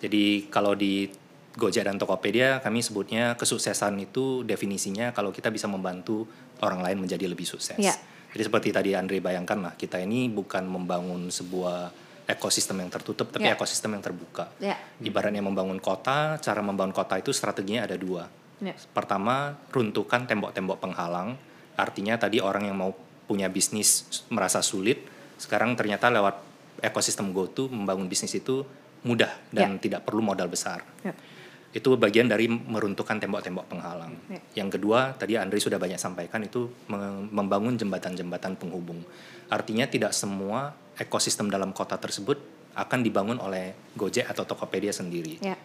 [0.01, 1.09] Jadi kalau di
[1.51, 6.23] Gojek dan Tokopedia kami sebutnya kesuksesan itu definisinya kalau kita bisa membantu
[6.63, 7.75] orang lain menjadi lebih sukses.
[7.75, 7.91] Ya.
[8.31, 11.91] Jadi seperti tadi Andre bayangkan lah kita ini bukan membangun sebuah
[12.31, 13.59] ekosistem yang tertutup tapi Ya.
[13.59, 14.47] ekosistem yang terbuka.
[14.63, 14.79] Ya.
[15.03, 18.31] Ibaratnya membangun kota, cara membangun kota itu strateginya ada dua.
[18.63, 18.71] Ya.
[18.95, 21.35] Pertama, runtuhkan tembok-tembok penghalang.
[21.75, 22.95] Artinya tadi orang yang mau
[23.27, 25.03] punya bisnis merasa sulit,
[25.35, 26.35] sekarang ternyata lewat
[26.79, 28.63] ekosistem GoTo membangun bisnis itu
[29.01, 30.85] mudah dan tidak perlu modal besar.
[31.01, 31.11] Ya.
[31.71, 34.11] Itu bagian dari meruntuhkan tembok-tembok penghalang.
[34.27, 34.63] Ya.
[34.63, 38.99] Yang kedua, tadi Andri sudah banyak sampaikan itu me- membangun jembatan-jembatan penghubung.
[39.47, 42.35] Artinya tidak semua ekosistem dalam kota tersebut
[42.75, 45.39] akan dibangun oleh Gojek atau Tokopedia sendiri.
[45.39, 45.55] Ya.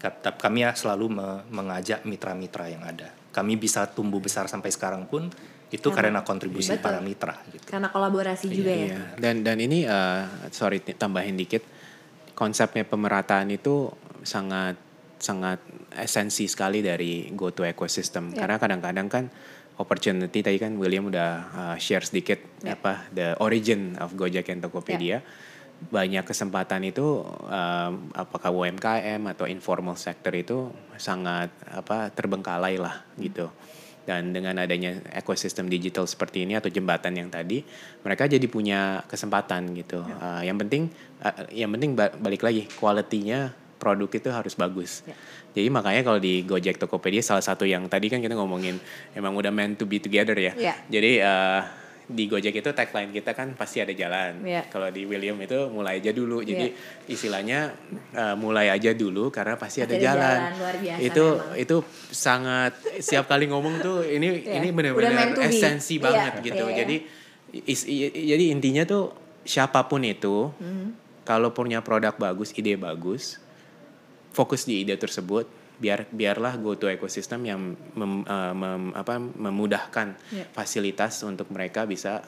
[0.00, 3.08] Tetap kami ya selalu me- mengajak mitra-mitra yang ada.
[3.32, 5.32] Kami bisa tumbuh besar sampai sekarang pun
[5.72, 6.84] itu Karena- karena kontribusi Betul.
[6.84, 7.64] para mitra gitu.
[7.66, 8.86] Karena kolaborasi juga ya.
[8.94, 9.00] Iya.
[9.16, 11.64] Dan dan ini uh, sorry tambahin dikit
[12.36, 13.88] konsepnya pemerataan itu
[14.22, 14.76] sangat
[15.18, 15.62] sangat
[15.94, 18.34] esensi sekali dari go to ecosystem.
[18.34, 18.44] Ya.
[18.44, 19.24] karena kadang-kadang kan
[19.74, 22.78] opportunity tadi kan William udah uh, share sedikit Ya.
[22.78, 25.20] apa the origin of Gojek and Tokopedia.
[25.84, 33.50] Banyak kesempatan itu um, apakah UMKM atau informal sector itu sangat apa terbengkalai lah gitu.
[34.04, 37.64] Dan dengan adanya ekosistem digital seperti ini atau jembatan yang tadi
[38.04, 40.04] mereka jadi punya kesempatan gitu.
[40.06, 40.88] Uh, yang penting
[41.20, 45.14] uh, yang penting ba- balik lagi kualitinya produk itu harus bagus Ya.
[45.52, 48.78] jadi makanya kalau di Gojek Tokopedia salah satu yang tadi kan kita ngomongin
[49.12, 50.74] emang udah meant to be together ya Ya.
[50.84, 51.62] jadi uh,
[52.04, 54.64] di Gojek itu tagline kita kan pasti ada jalan Ya.
[54.66, 56.68] kalau di William itu mulai aja dulu jadi
[57.06, 57.72] istilahnya
[58.12, 61.56] uh, mulai aja dulu karena pasti, ada ada jalan, jalan, luar biasa itu memang.
[61.58, 61.76] itu
[62.10, 64.52] sangat siap kali ngomong tuh ini Iya.
[64.58, 65.48] ini benar-benar to be.
[65.50, 66.78] esensi Iya, banget gitu iya, iya.
[66.78, 66.96] jadi
[67.64, 69.04] is- i- jadi intinya tuh
[69.42, 70.92] siapa pun itu Hmm.
[71.22, 73.40] kalau punya produk bagus ide bagus
[74.34, 77.58] fokus di ide tersebut biar biarlah go to ekosistem yang
[77.94, 80.46] mem- uh, mem- apa memudahkan Iya.
[80.50, 82.22] fasilitas untuk mereka bisa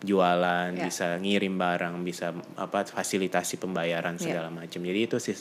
[0.00, 0.84] jualan Iya.
[0.84, 4.22] bisa ngirim barang bisa apa fasilitasi pembayaran Iya.
[4.22, 5.36] segala macam jadi itu sih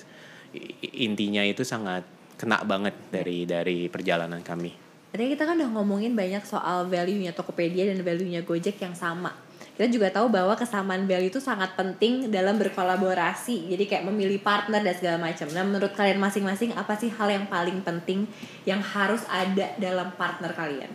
[0.96, 2.04] intinya itu sangat
[2.36, 4.84] kena banget dari dari perjalanan kami
[5.16, 9.32] Tadi kita kan udah ngomongin banyak soal value-nya Tokopedia dan value-nya Gojek yang sama.
[9.76, 13.68] Kita juga tahu bahwa kesamaan value itu sangat penting dalam berkolaborasi.
[13.76, 15.52] Jadi kayak memilih partner dan segala macam.
[15.52, 18.24] Nah, menurut kalian masing-masing apa sih hal yang paling penting
[18.64, 20.88] yang harus ada dalam partner kalian?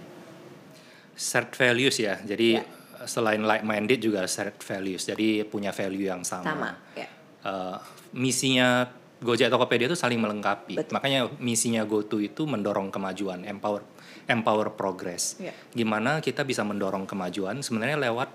[1.12, 2.16] Shared values ya.
[2.24, 2.64] Jadi Ya.
[3.04, 5.04] selain like minded juga shared values.
[5.04, 6.48] Jadi punya value yang sama.
[6.48, 7.08] Sama, ya.
[7.44, 7.76] Eh,
[8.16, 8.88] misinya
[9.20, 10.80] Gojek Tokopedia itu saling melengkapi.
[10.80, 10.96] Betul.
[10.96, 13.84] Makanya misinya GoTo itu mendorong kemajuan, empower
[14.24, 15.36] empower progress.
[15.36, 15.52] Ya.
[15.76, 18.32] Gimana kita bisa mendorong kemajuan sebenarnya lewat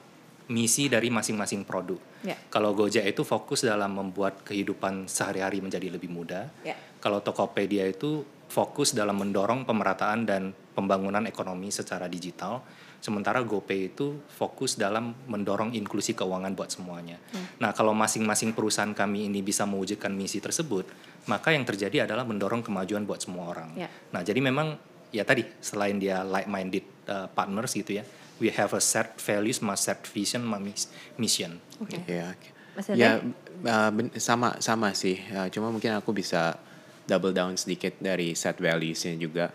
[0.49, 1.97] misi dari masing-masing produk.
[2.21, 2.37] Ya.
[2.53, 6.49] Kalau Gojek itu fokus dalam membuat kehidupan sehari-hari menjadi lebih mudah.
[6.61, 6.77] Ya.
[7.01, 12.61] Kalau Tokopedia itu fokus dalam mendorong pemerataan dan pembangunan ekonomi secara digital.
[13.01, 17.21] Sementara GoPay itu fokus dalam mendorong inklusi keuangan buat semuanya.
[17.61, 20.89] Nah, kalau masing-masing perusahaan kami ini bisa mewujudkan misi tersebut,
[21.29, 23.77] maka yang terjadi adalah mendorong kemajuan buat semua orang.
[23.77, 23.93] Ya.
[24.09, 24.73] Nah, jadi memang
[25.13, 28.03] ya tadi selain dia like-minded uh, partners gitu ya,
[28.39, 31.59] we have a set values, ma set vision, ma mis- mission.
[31.79, 32.03] Oke.
[32.07, 32.35] Ya,
[32.75, 33.23] Mas ya
[33.63, 35.19] uh, sama sama sih.
[35.31, 36.59] Uh, cuma mungkin aku bisa
[37.07, 39.53] double down sedikit dari set valuesnya juga.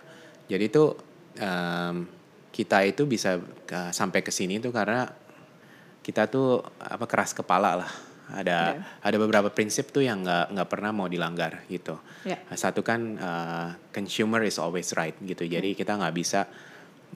[0.49, 0.85] Jadi itu
[1.39, 1.97] um,
[2.51, 5.07] kita itu bisa uh, sampai ke sini tuh karena
[6.01, 7.93] kita tuh apa keras kepala lah.
[8.31, 11.99] Ada ada beberapa prinsip tuh yang nggak nggak pernah mau dilanggar gitu.
[12.23, 12.39] Ya.
[12.55, 15.51] Satu kan uh, consumer is always right gitu.
[15.51, 16.47] Jadi kita nggak bisa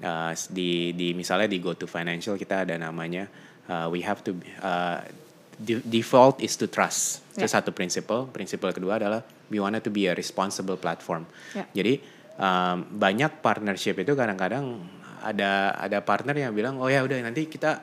[0.02, 3.28] uh, di di misalnya di GoTo Financial kita ada namanya
[3.68, 4.98] uh, we have to uh,
[5.54, 7.22] de- default is to trust.
[7.34, 7.50] Itu Ya.
[7.50, 8.26] satu prinsipal.
[8.30, 11.26] Prinsipal kedua adalah we wanted to be a responsible platform.
[11.52, 11.66] Ya.
[11.70, 12.00] Jadi
[12.38, 14.82] um, banyak partnership itu kadang-kadang
[15.24, 17.80] ada ada partner yang bilang oh ya udah nanti kita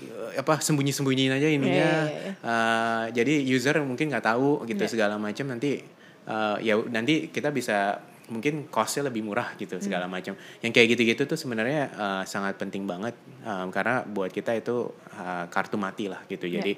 [0.00, 1.74] eh, apa sembunyi-sembunyiin aja ininya.
[1.74, 2.32] Ya, ya, ya, ya.
[2.40, 4.90] Uh, jadi user mungkin nggak tahu gitu Ya.
[4.90, 5.84] segala macam nanti
[6.26, 9.84] uh, ya nanti kita bisa mungkin costnya lebih murah gitu Hmm.
[9.84, 10.36] segala macam.
[10.60, 15.44] Yang kayak gitu-gitu tuh sebenarnya uh, sangat penting banget um, karena buat kita itu uh,
[15.48, 16.44] kartu mati lah gitu.
[16.44, 16.60] Ya.
[16.60, 16.76] Jadi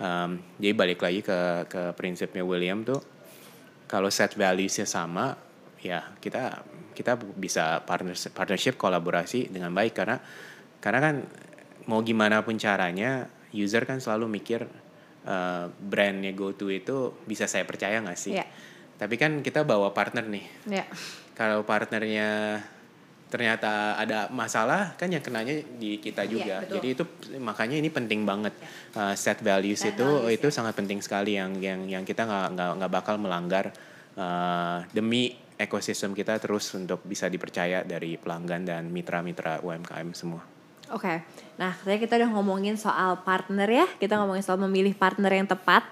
[0.00, 3.00] um, jadi balik lagi ke ke prinsipnya William tuh
[3.90, 5.34] kalau set values-nya sama
[5.80, 10.20] ya kita kita bisa partnership, partnership kolaborasi dengan baik karena
[10.78, 11.14] karena kan
[11.88, 14.68] mau gimana pun caranya user kan selalu mikir
[15.26, 18.36] uh, brandnya GoTo itu bisa saya percaya nggak sih?
[18.36, 18.46] Iya.
[19.00, 20.44] Tapi kan kita bawa partner nih.
[20.68, 20.84] Ya.
[21.32, 22.60] Kalau partnernya
[23.30, 26.56] ternyata ada masalah kan yang kenanya di kita Iya, juga.
[26.60, 26.74] betul.
[26.76, 27.04] Jadi itu
[27.40, 28.52] makanya ini penting banget
[28.90, 30.54] Uh, set values Set itu values, itu ya.
[30.60, 33.70] sangat penting sekali yang yang yang kita nggak nggak nggak bakal melanggar
[34.18, 40.42] uh, demi ekosistem kita terus untuk bisa dipercaya dari pelanggan dan mitra-mitra UMKM semua.
[40.90, 41.22] Oke,
[41.54, 45.86] nah tadi kita udah ngomongin soal partner ya, kita ngomongin soal memilih partner yang tepat.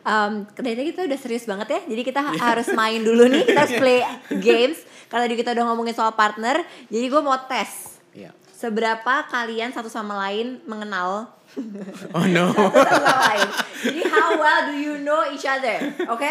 [0.00, 3.46] Um, dari tadi kita udah serius banget ya, jadi kita ha- harus main dulu nih,
[3.46, 4.02] kita harus play
[4.42, 4.78] games.
[5.06, 8.34] Karena tadi kita udah ngomongin soal partner, jadi gue mau tes Iya.
[8.50, 11.30] seberapa kalian satu sama lain mengenal
[12.16, 12.50] Oh no.
[12.50, 13.48] satu sama lain.
[13.80, 15.78] Jadi how well do you know each other?
[16.06, 16.30] Oke?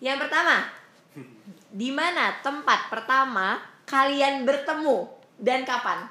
[0.00, 0.64] Yang pertama,
[1.70, 6.08] di mana tempat pertama kalian bertemu dan kapan?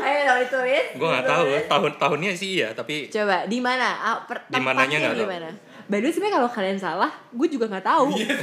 [0.00, 0.84] Ayo dong ditulis.
[0.92, 3.88] Gue nggak tahu tahun tahunnya sih iya tapi Coba di mana?
[3.96, 5.30] Ah, per- Di mananya nggak di tahu.
[5.30, 5.50] mana?
[5.86, 8.14] By the way sebenarnya kalau kalian salah, gue juga nggak tahu.
[8.14, 8.34] Iya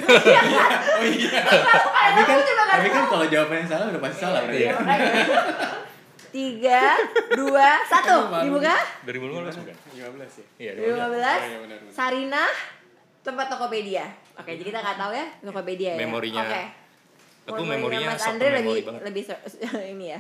[0.54, 0.72] kan?
[0.94, 1.40] Oh iya.
[1.42, 4.60] Kalian tapi tahu, kan tapi kan kalau jawabannya salah udah pasti salah berarti.
[4.62, 4.72] Iya.
[4.72, 4.76] ya.
[6.28, 6.84] Tiga,
[7.34, 8.18] dua, satu.
[8.44, 8.76] Dibuka.
[9.04, 9.76] 2015 bukan?
[9.90, 10.46] 15 ya.
[10.60, 11.10] Iya, 2015 iya, benar,
[11.58, 11.80] benar.
[11.90, 12.44] Sarina
[13.22, 14.06] tempat Tokopedia.
[14.36, 16.00] Oke, jadi kita nggak tahu ya Tokopedia ya.
[16.00, 16.64] Memorinya- Oke.
[17.48, 19.02] Aku memorinya Mas Andre term lebih banget.
[19.08, 19.24] lebih
[19.96, 20.20] ini ya.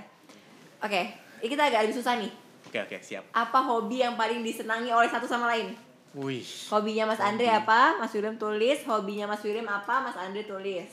[0.79, 1.01] Oke,
[1.41, 2.31] ini kita agak lebih susah nih.
[2.67, 3.23] Oke oke siap.
[3.31, 5.75] Apa hobi yang paling disenangi oleh satu sama lain?
[6.15, 6.43] Wih.
[6.67, 7.95] Hobinya Mas Andre apa?
[7.95, 8.79] Mas William tulis.
[8.83, 10.01] Hobinya Mas William apa?
[10.01, 10.91] Mas Andre tulis.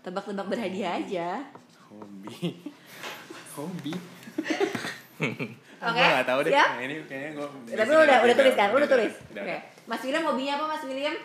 [0.00, 1.28] Tebak-tebak berhadiah aja.
[1.88, 2.56] Hobi.
[3.56, 3.94] Hobi.
[5.80, 6.52] Oke, Gue gak tau deh.
[6.52, 6.76] siap?
[6.76, 7.48] Nah, ini kayaknya gue.
[7.72, 8.68] Tapi lu udah udah tulis kan?
[8.68, 9.12] Udah tulis.
[9.16, 9.32] Oke.
[9.32, 9.60] udah.
[9.88, 11.16] Mas William hobinya apa Mas William?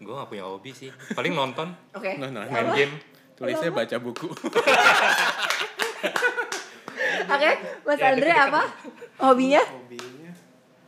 [0.00, 0.90] Gue gak punya hobi sih.
[1.14, 2.18] Paling nonton, Oke.
[2.18, 2.74] No, no, main Apa?
[2.74, 2.94] game.
[3.40, 4.28] Tulisnya baca buku.
[7.30, 7.50] Oke,
[7.82, 8.62] Mas Ya, Andre apa?
[9.18, 9.62] Hobinya?
[9.64, 10.28] Hobinya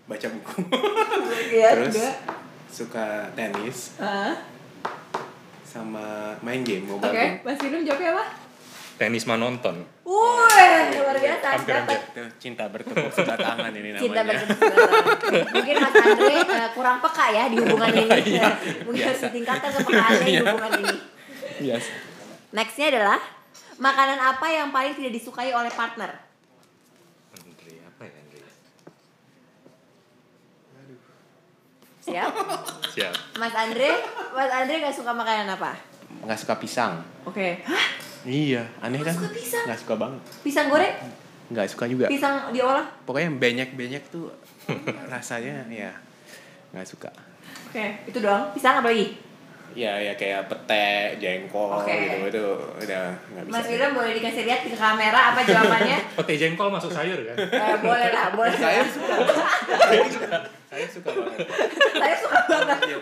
[0.05, 0.53] baca buku.
[1.49, 2.11] Iya, Terus juga.
[2.69, 4.37] suka tenis Ah,
[5.63, 7.41] sama main game mobile Oke, game.
[7.41, 8.25] Mas William jawabnya apa?
[8.95, 9.81] Tenis mah nonton.
[10.05, 11.47] Wih, luar biasa.
[11.57, 11.99] Hampir, Dapat.
[12.13, 14.05] Tuh, cinta bertepuk sebelah tangan ini namanya.
[14.05, 15.49] Cinta bertepuk sebelah tangan.
[15.49, 18.19] Mungkin Mas Andre eh, kurang peka ya di hubungan ini.
[18.31, 18.49] Iya,
[18.85, 19.27] Mungkin harus biasa.
[19.31, 20.41] ditingkatkan kepekaannya di Iya.
[20.45, 20.97] hubungan ini.
[21.63, 21.85] Yes.
[22.53, 23.17] Nextnya adalah
[23.81, 26.13] makanan apa yang paling tidak disukai oleh partner?
[27.33, 28.41] Andre apa ya Andre?
[32.05, 32.31] Siap?
[32.93, 33.15] Siap.
[33.41, 33.91] Mas Andre,
[34.37, 35.73] Mas Andre gak suka makanan apa?
[36.29, 37.01] Nggak suka pisang.
[37.25, 37.65] Oke.
[37.65, 37.87] Hah?
[38.29, 39.17] Iya, aneh kan?
[39.17, 39.65] suka pisang?
[39.65, 40.21] Nggak suka banget.
[40.45, 40.95] Pisang goreng?
[41.49, 42.07] Nggak suka juga.
[42.13, 42.85] Pisang diolah?
[43.09, 44.29] Pokoknya yang banyak-banyak tuh
[45.09, 45.91] rasanya ya
[46.77, 47.09] nggak suka.
[47.73, 48.53] Oke, itu doang.
[48.53, 49.32] Pisang apa lagi?
[49.73, 51.89] Ya ya kayak pete, jengkol Oke.
[51.89, 52.47] gitu itu
[52.85, 53.55] udah nggak bisa.
[53.57, 55.99] Mas William boleh dikasih lihat ke kamera apa jawabannya?
[56.21, 57.37] Pete jengkol masuk sayur kan?
[57.41, 58.53] eh, boleh lah, boleh.
[58.53, 59.17] Saya suka.
[60.69, 61.47] Saya suka banget.
[61.93, 62.79] Saya suka banget.
[62.89, 62.97] Iya,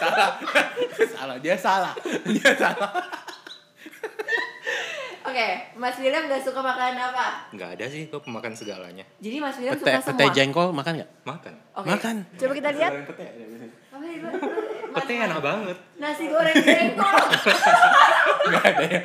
[0.00, 0.30] salah.
[1.12, 1.92] salah, dia salah.
[2.28, 2.90] Dia salah.
[5.22, 5.48] Oke,
[5.78, 7.46] Mas William gak suka makanan apa?
[7.54, 9.06] Nggak ada sih, gue pemakan segalanya.
[9.22, 10.34] Jadi Mas William Pete, suka pete semua.
[10.34, 11.10] jengkol makan nggak?
[11.22, 11.54] Makan.
[11.78, 11.88] Oke.
[11.88, 12.14] Makan.
[12.36, 12.92] Coba kita lihat.
[13.06, 13.44] Pete di.
[13.94, 14.04] Apa
[14.94, 15.76] Pete enak banget.
[15.96, 17.12] Nasi goreng jengkol.
[18.62, 19.00] Ada ya.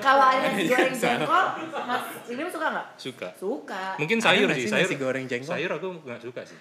[0.00, 1.12] Kalau ada nasi goreng Salah.
[1.14, 1.44] jengkol,
[1.84, 2.86] Mas William suka nggak?
[2.96, 3.28] Suka.
[3.34, 3.82] Suka.
[3.96, 4.82] Mungkin Ada sayur sih, sayur.
[4.82, 5.52] nasi goreng jengkol?
[5.52, 6.58] Sayur aku nggak suka sih.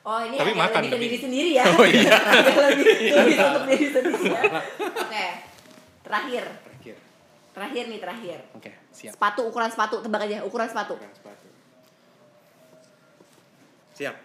[0.00, 1.64] Oh ini Tapi makan, lebih ke tapi- diri sendiri ya.
[1.66, 2.16] Oh, iya.
[2.64, 4.40] Lebih, lebih untuk diri sendiri ya.
[4.96, 5.26] Oke,
[6.02, 6.44] terakhir.
[6.64, 6.96] Terakhir.
[7.50, 8.38] Terakhir nih terakhir.
[8.54, 9.12] Oke, siap.
[9.12, 10.96] Sepatu ukuran sepatu tebak aja ukuran sepatu.
[10.96, 11.46] Pegang sepatu.
[13.92, 14.16] Siap.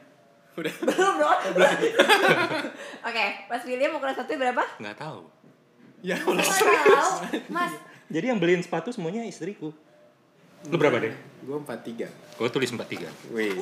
[0.60, 0.74] Udah.
[0.82, 1.40] Belum dong.
[3.08, 4.64] Oke, Mas William ukuran sepatu berapa?
[4.78, 5.20] Nggak tahu.
[6.00, 7.12] Ya Nggak tahu,
[7.50, 7.74] Mas.
[8.06, 9.74] Jadi yang beliin sepatu semuanya istriku.
[10.66, 11.14] Lu berapa deh?
[11.42, 12.08] Gue 43.
[12.38, 13.10] Gue tulis 43.
[13.30, 13.54] Wih.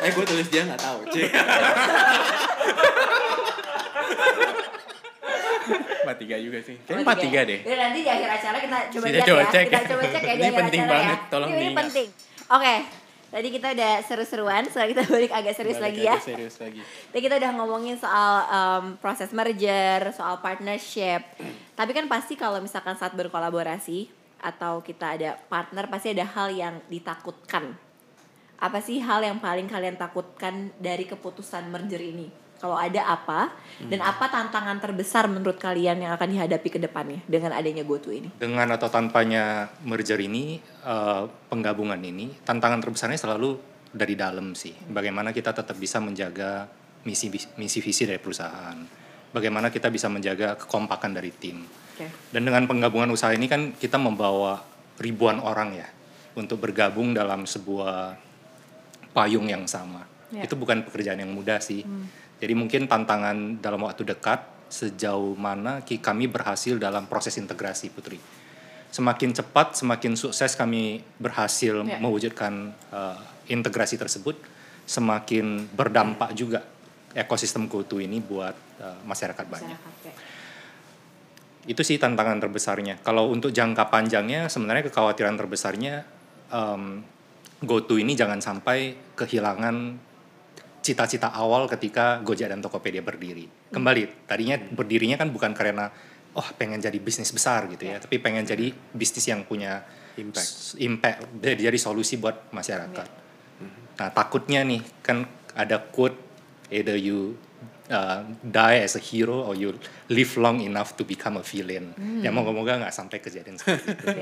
[0.00, 0.98] Eh gue tulis dia nggak tahu.
[1.06, 1.30] Cek.
[6.02, 6.74] Empat tiga juga sih.
[6.82, 7.60] Kayaknya empat tiga deh.
[7.62, 9.46] Ya nanti di akhir acara kita coba Kita lihat coba ya.
[9.48, 9.66] cek.
[9.68, 11.30] Kita coba cek ya di Ini akhir penting acara banget, ya.
[11.30, 12.06] tolong ini, ini penting.
[12.50, 12.74] Oke.
[13.32, 16.16] Tadi kita udah seru-seruan, setelah kita balik agak serius Balik lagi ya.
[16.20, 16.80] lagi, Serius lagi.
[16.84, 21.24] Tadi kita udah ngomongin soal em, proses merger, soal partnership.
[21.72, 26.74] Tapi kan pasti kalau misalkan saat berkolaborasi atau kita ada partner pasti ada hal yang
[26.92, 27.72] ditakutkan.
[28.60, 32.41] Apa sih hal yang paling kalian takutkan dari keputusan merger ini?
[32.62, 33.50] Kalau ada apa
[33.82, 38.30] dan apa tantangan terbesar menurut kalian yang akan dihadapi ke depannya dengan adanya GoTo ini?
[38.38, 43.58] Dengan atau tanpanya merger ini, eh, penggabungan ini, tantangan terbesarnya selalu
[43.90, 44.70] dari dalam sih.
[44.78, 46.70] Bagaimana kita tetap bisa menjaga
[47.02, 48.78] misi misi visi dari perusahaan.
[49.34, 51.66] Bagaimana kita bisa menjaga kekompakan dari tim.
[51.66, 52.06] Oke.
[52.30, 54.62] Dan dengan penggabungan usaha ini kan kita membawa
[55.02, 55.88] ribuan orang ya
[56.38, 58.14] untuk bergabung dalam sebuah
[59.10, 60.06] payung yang sama.
[60.30, 60.48] Ya.
[60.48, 61.84] Itu bukan pekerjaan yang mudah sih.
[62.42, 68.18] Jadi mungkin tantangan dalam waktu dekat sejauh mana kami berhasil dalam proses integrasi Putri.
[68.90, 72.02] Semakin cepat, semakin sukses kami berhasil Ya.
[72.02, 74.34] mewujudkan uh, integrasi tersebut,
[74.90, 76.66] semakin berdampak juga
[77.14, 80.12] ekosistem GoTo ini buat uh, masyarakat banyak Masyarakat, ya.
[81.70, 82.98] itu sih tantangan terbesarnya.
[83.06, 86.02] Kalau untuk jangka panjangnya, sebenarnya kekhawatiran terbesarnya
[86.50, 87.06] um,
[87.62, 90.10] GoTo ini jangan sampai kehilangan
[90.82, 93.46] cita-cita awal ketika Gojek dan Tokopedia berdiri.
[93.70, 95.88] Kembali, tadinya berdirinya kan bukan karena
[96.34, 100.76] oh pengen jadi bisnis besar gitu ya, tapi pengen jadi bisnis yang punya Impact.
[100.76, 103.08] impact, jadi jadi solusi buat masyarakat.
[103.96, 105.24] Nah takutnya nih kan
[105.56, 106.16] ada quote
[106.68, 107.36] either you
[107.90, 109.76] uh, die as a hero or you
[110.08, 111.92] live long enough to become a villain.
[112.24, 114.06] Ya moga-moga nggak sampai kejadian seperti itu.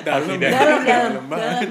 [0.06, 1.70] Dalam, Dalam, dalam, dalam.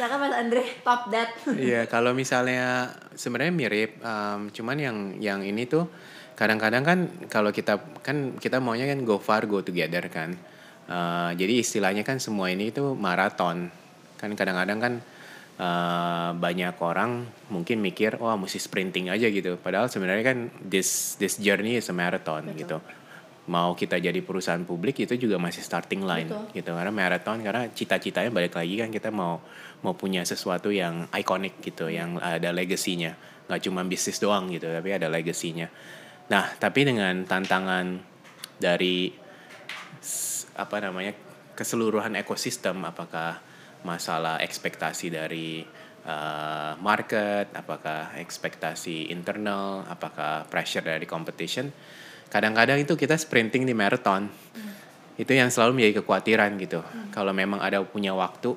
[0.00, 1.28] Silakan Mas Andre, top that.
[1.60, 5.92] Iya, kalau misalnya sebenarnya mirip, um, cuman yang yang ini tuh
[6.40, 10.40] kadang-kadang kan kalau kita kan kita maunya kan go far go together kan.
[10.88, 13.68] Uh, jadi istilahnya kan semua ini itu maraton.
[14.16, 14.92] Kan kadang-kadang kan
[15.60, 19.60] uh, banyak orang mungkin mikir, wah mesti sprinting aja gitu.
[19.60, 22.80] Padahal sebenarnya kan this this journey is a marathon gitu.
[23.50, 26.54] Mau kita jadi perusahaan publik itu juga masih starting line Betul.
[26.54, 29.42] gitu karena marathon karena cita-citanya balik lagi kan kita mau
[29.82, 33.16] mau punya sesuatu yang ikonik gitu yang ada legasinya
[33.50, 35.66] nggak cuma bisnis doang gitu tapi ada legasinya
[36.30, 37.98] nah tapi dengan tantangan
[38.62, 39.10] dari
[40.54, 41.16] apa namanya
[41.58, 43.49] keseluruhan ekosistem apakah
[43.82, 45.64] masalah ekspektasi dari
[46.04, 51.72] uh, market apakah ekspektasi internal apakah pressure dari competition.
[52.30, 54.30] Kadang-kadang itu kita sprinting di marathon.
[55.18, 56.80] Itu yang selalu menjadi kekhawatiran gitu.
[57.10, 58.54] Kalau memang ada punya waktu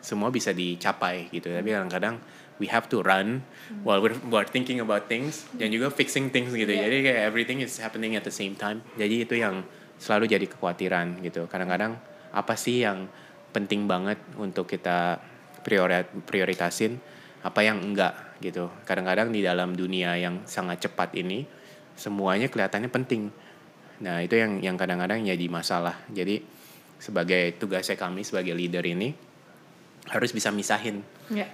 [0.00, 1.52] semua bisa dicapai gitu.
[1.52, 2.16] Tapi kadang-kadang
[2.58, 3.42] we have to run
[3.82, 6.70] while we're, we're thinking about things dan juga fixing things gitu.
[6.70, 6.86] Yeah.
[6.86, 8.84] jadi kayak everything is happening at the same time.
[8.96, 9.62] Jadi itu yang
[9.98, 11.46] selalu jadi kekhawatiran gitu.
[11.46, 11.98] Kadang-kadang
[12.34, 13.06] apa sih yang
[13.54, 15.22] penting banget untuk kita
[15.62, 16.98] priori- prioritasin
[17.40, 21.46] apa yang enggak gitu kadang-kadang di dalam dunia yang sangat cepat ini
[21.94, 23.30] semuanya kelihatannya penting
[24.02, 26.42] nah itu yang yang kadang-kadang jadi masalah jadi
[26.98, 29.14] sebagai tugasnya kami sebagai leader ini
[30.10, 31.46] harus bisa misahin Ya.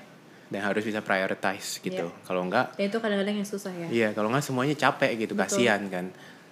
[0.49, 2.25] dan harus bisa prioritize gitu Iya.
[2.25, 3.87] kalau enggak Dan itu kadang-kadang yang susah ya.
[3.87, 5.47] Iya, kalau nggak semuanya capek gitu, Betul.
[5.47, 6.11] kasihan kan.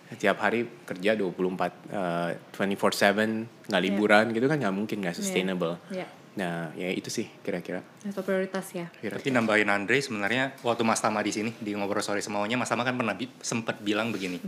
[0.08, 5.76] Setiap hari kerja 24 eh, 24/7 nggak liburan gitu kan nggak mungkin nggak sustainable.
[5.92, 6.08] Ya.
[6.38, 7.82] Nah, ya itu sih kira-kira.
[8.06, 8.86] Itu prioritas ya.
[8.94, 12.70] Kira Tapi nambahin Andre sebenarnya waktu Mas Tama di sini di ngobrol sore semaunya Mas
[12.70, 14.38] Tama kan pernah bi- sempat bilang begini.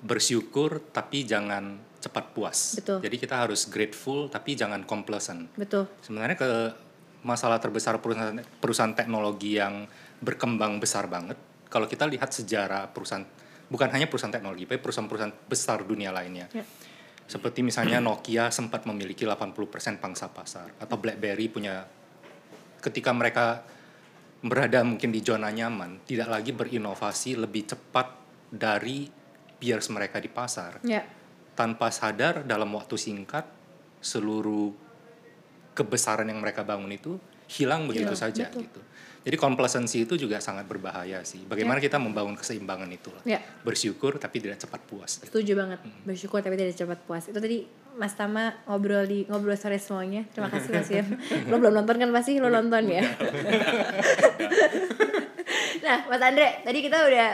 [0.00, 2.76] Bersyukur tapi jangan cepat puas.
[2.80, 3.04] Betul.
[3.04, 5.52] Jadi kita harus grateful tapi jangan complacent.
[5.56, 5.88] Betul.
[6.00, 6.50] Sebenarnya ke
[7.24, 9.88] masalah terbesar perusahaan perusahaan teknologi yang
[10.20, 11.36] berkembang besar banget.
[11.68, 13.24] Kalau kita lihat sejarah perusahaan
[13.74, 16.46] bukan hanya perusahaan teknologi, tapi perusahaan-perusahaan besar dunia lainnya.
[16.54, 16.62] Ya.
[17.26, 21.82] Seperti misalnya Nokia sempat memiliki 80% pangsa pasar atau BlackBerry punya
[22.78, 23.66] ketika mereka
[24.44, 28.14] berada mungkin di zona nyaman, tidak lagi berinovasi lebih cepat
[28.52, 29.10] dari
[29.58, 31.02] peers mereka di pasar Ya.
[31.58, 33.48] tanpa sadar dalam waktu singkat
[34.04, 34.70] seluruh
[35.74, 37.16] kebesaran yang mereka bangun itu
[37.50, 38.68] hilang begitu Hilang, saja betul.
[38.68, 38.80] gitu.
[39.24, 41.48] Jadi complacency itu juga sangat berbahaya sih.
[41.48, 43.24] Bagaimana kita membangun keseimbangan itu lah.
[43.24, 43.40] Ya.
[43.64, 45.24] Bersyukur tapi tidak cepat puas.
[45.24, 45.80] Setuju banget.
[46.04, 47.24] Bersyukur tapi tidak cepat puas.
[47.32, 47.64] Itu tadi
[47.96, 50.28] Mas Tama ngobrol di ngobrol sore semuanya.
[50.28, 51.08] Terima kasih Mas Yam.
[51.48, 53.00] Lo belum nonton kan pasti lo nonton ya.
[55.84, 57.28] nah, Mas Andre, tadi kita udah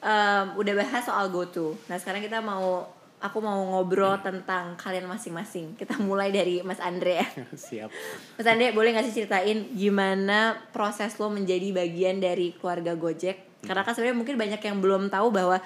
[0.00, 1.76] em, udah bahas soal GoTo.
[1.92, 2.88] Nah, sekarang kita mau
[3.24, 5.72] aku mau ngobrol tentang kalian masing-masing.
[5.80, 7.26] Kita mulai dari Mas Andre ya.
[7.56, 7.88] Siap.
[8.36, 13.64] Mas Andre boleh nggak sih ceritain gimana proses lo menjadi bagian dari keluarga Gojek?
[13.64, 15.56] Karena kan sebenarnya mungkin banyak yang belum tahu bahwa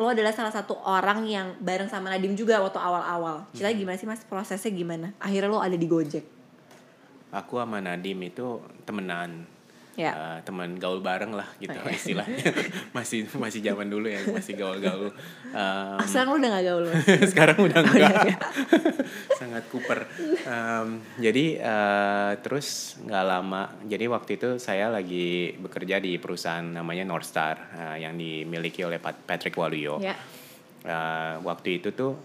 [0.00, 3.50] lo adalah salah satu orang yang bareng sama Nadim juga waktu awal-awal.
[3.52, 5.10] Cerita gimana sih mas prosesnya gimana?
[5.18, 6.24] Akhirnya lo ada di Gojek.
[7.34, 9.44] Aku sama Nadim itu temenan.
[10.00, 10.12] Ya.
[10.12, 11.92] Eh, teman gaul bareng lah gitu Oh, iya.
[11.92, 12.40] istilahnya.
[12.96, 15.12] masih masih zaman dulu ya, masih gaul-gaul.
[15.52, 16.84] Ah, sekarang udah gak gaul
[17.26, 18.40] sekarang udah enggak
[19.32, 20.00] sangat kuper
[20.40, 22.68] Em, jadi eh, terus
[23.00, 28.80] nggak lama jadi waktu itu saya lagi bekerja di perusahaan namanya Northstar eh, yang dimiliki
[28.80, 30.16] oleh Pat- Patrick Waluyo ya.
[30.80, 32.16] Eh, waktu itu tuh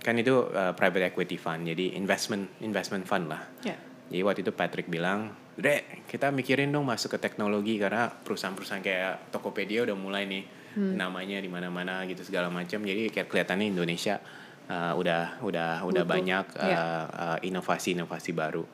[0.00, 3.76] kan itu eh, private equity fund jadi investment investment fund lah Ya.
[4.08, 9.30] jadi waktu itu Patrick bilang Dre, kita mikirin dong masuk ke teknologi karena perusahaan-perusahaan kayak
[9.30, 10.44] Tokopedia udah mulai nih
[10.74, 12.82] namanya di mana-mana gitu segala macam.
[12.82, 14.18] Jadi kayak kelihatannya Indonesia
[14.66, 16.14] uh, udah udah udah Butuh.
[16.18, 18.64] banyak uh, uh, inovasi-inovasi baru.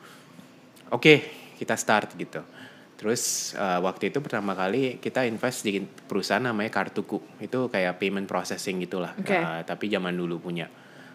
[0.91, 1.15] Oke,
[1.61, 2.43] kita start gitu.
[3.01, 7.41] Terus uh, waktu itu pertama kali kita invest di perusahaan namanya Kartuku.
[7.41, 9.17] Itu kayak payment processing gitulah.
[9.17, 9.37] Oke.
[9.37, 10.69] Uh, tapi zaman dulu punya.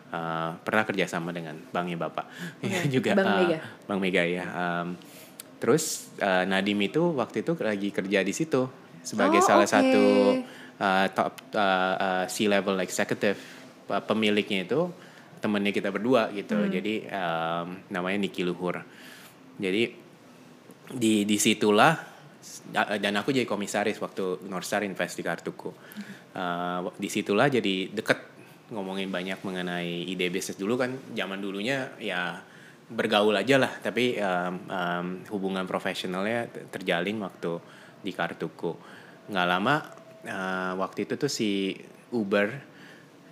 [0.06, 2.30] Uh, pernah kerjasama dengan banknya bapak
[2.94, 3.58] juga Bank uh, Mega.
[3.90, 4.44] Bank Mega ya.
[4.48, 4.88] Um,
[5.60, 8.68] terus uh, Nadim itu waktu itu lagi kerja di situ
[9.06, 9.74] sebagai Oh, salah oke.
[9.74, 10.06] satu
[10.82, 13.40] uh, top uh, uh, C-level executive
[13.86, 14.90] Uh, pemiliknya itu
[15.38, 16.58] temennya kita berdua gitu.
[16.58, 16.74] Hmm.
[16.74, 18.82] Jadi um, namanya Niki Luhur.
[19.62, 19.94] Jadi
[20.90, 21.94] di di situlah
[22.74, 25.70] dan aku jadi komisaris waktu Northstar invest di kartuku.
[26.34, 28.26] Uh, di situlah jadi deket
[28.74, 32.42] ngomongin banyak mengenai ide bisnis dulu kan zaman dulunya ya
[32.86, 37.58] bergaul aja lah tapi um, um, hubungan profesionalnya terjalin waktu
[38.06, 38.78] di kartuku.
[39.30, 39.76] Nggak lama
[40.30, 41.74] uh, waktu itu tuh si
[42.14, 42.54] Uber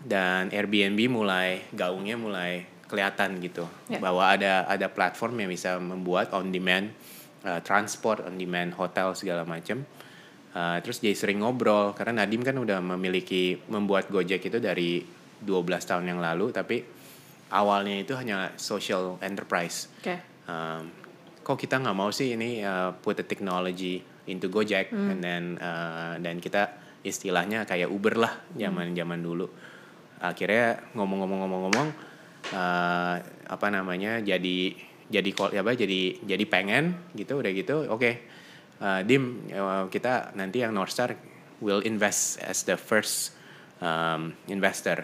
[0.04, 3.70] dan Airbnb mulai gaungnya mulai kelihatan gitu.
[3.90, 4.02] Ya.
[4.02, 6.90] bahwa ada ada platform yang bisa membuat on demand
[7.46, 9.86] uh, transport on demand hotel segala macam
[10.54, 15.50] Uh, terus jadi sering ngobrol karena Nadim kan udah memiliki membuat Gojek itu dari 12
[15.82, 16.78] tahun yang lalu tapi
[17.54, 19.86] awalnya itu hanya social enterprise.
[20.02, 20.18] Oke.
[20.50, 20.90] um,
[21.44, 26.16] kok kita nggak mau sih ini uh, put the technology into Gojek and then uh,
[26.24, 29.52] dan kita istilahnya kayak Uber lah zaman zaman dulu.
[30.24, 31.90] Akhirnya ngomong-ngomong-ngomong-ngomong
[32.56, 33.16] uh,
[33.52, 34.60] apa namanya jadi
[35.12, 38.12] jadi apa jadi jadi pengen gitu udah gitu oke.
[38.80, 41.16] Uh, dim uh, kita nanti yang Northstar
[41.60, 43.36] will invest as the first
[43.84, 45.04] um, investor.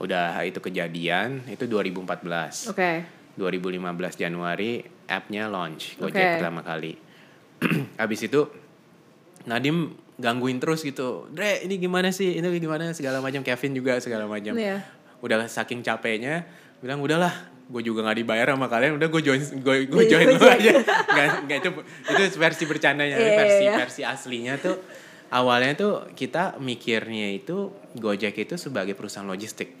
[0.00, 2.92] Udah itu kejadian itu 2014 Oke.
[3.36, 3.82] 2015
[4.16, 6.32] Januari appnya launch Gojek Oke.
[6.40, 6.92] pertama kali.
[8.00, 8.48] Habis itu
[9.48, 11.26] Nadim gangguin terus gitu.
[11.32, 12.38] Dre ini gimana sih?
[12.38, 14.54] Ini gimana segala macam Kevin juga segala macam.
[14.54, 14.84] Iya.
[15.18, 16.46] Udah saking capeknya
[16.82, 17.30] bilang udahlah
[17.72, 20.72] gue juga nggak dibayar sama kalian udah gue join gue gue join lu aja
[21.14, 21.70] nggak nggak itu
[22.10, 23.74] itu versi bercandanya Iya, iya, versi iya.
[23.80, 24.76] versi aslinya tuh
[25.32, 29.72] awalnya tuh kita mikirnya itu Gojek itu sebagai perusahaan logistik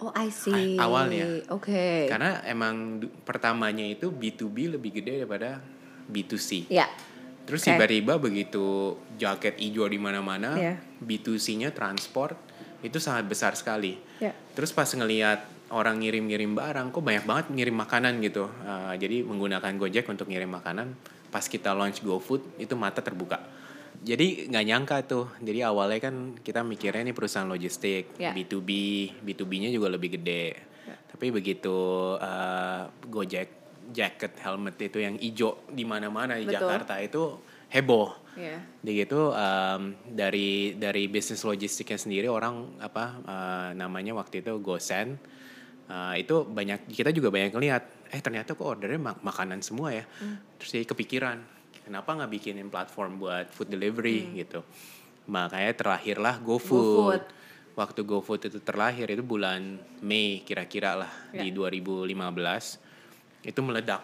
[0.00, 0.80] Oh, I see.
[0.80, 1.44] Awalnya.
[1.52, 2.08] Oke.
[2.08, 5.60] karena emang pertamanya itu B2B lebih gede daripada
[6.08, 6.72] B2C.
[6.72, 6.88] Ya.
[7.44, 7.76] Terus Oke.
[7.76, 10.74] tiba-tiba begitu jaket hijau di mana-mana, Iya.
[11.04, 12.36] B2C-nya transport
[12.80, 14.00] itu sangat besar sekali.
[14.18, 14.32] Ya.
[14.56, 18.48] Terus pas ngelihat orang ngirim-ngirim barang, kok banyak banget ngirim makanan gitu.
[18.64, 20.96] Uh, jadi menggunakan Gojek untuk ngirim makanan.
[21.30, 23.38] Pas kita launch GoFood itu mata terbuka.
[24.00, 25.26] Jadi nggak nyangka tuh.
[25.44, 28.32] Jadi awalnya kan kita mikirnya ini perusahaan logistik, Ya.
[28.32, 28.70] B2B,
[29.20, 30.56] B2B-nya juga lebih gede.
[31.10, 31.74] Tapi begitu
[32.16, 36.56] uh, Gojek jacket helmet itu yang hijau di mana-mana di Betul.
[36.64, 37.22] Jakarta itu
[37.68, 38.14] heboh.
[38.38, 38.62] Ya.
[38.80, 45.18] Jadi gitu um, dari dari bisnis logistiknya sendiri orang apa uh, namanya waktu itu GoSend
[45.90, 47.82] uh, itu banyak kita juga banyak ngeliat
[48.14, 50.02] eh ternyata kok ordernya mak- makanan semua ya
[50.58, 51.38] terus jadi kepikiran
[51.82, 54.62] kenapa nggak bikinin platform buat food delivery gitu?
[55.26, 56.96] Makanya terlahirlah GoFood.
[56.96, 57.24] GoFood.
[57.70, 61.40] waktu GoFood itu terlahir itu bulan Mei kira-kira lah Ya.
[61.40, 62.76] di 2015
[63.42, 64.02] itu meledak.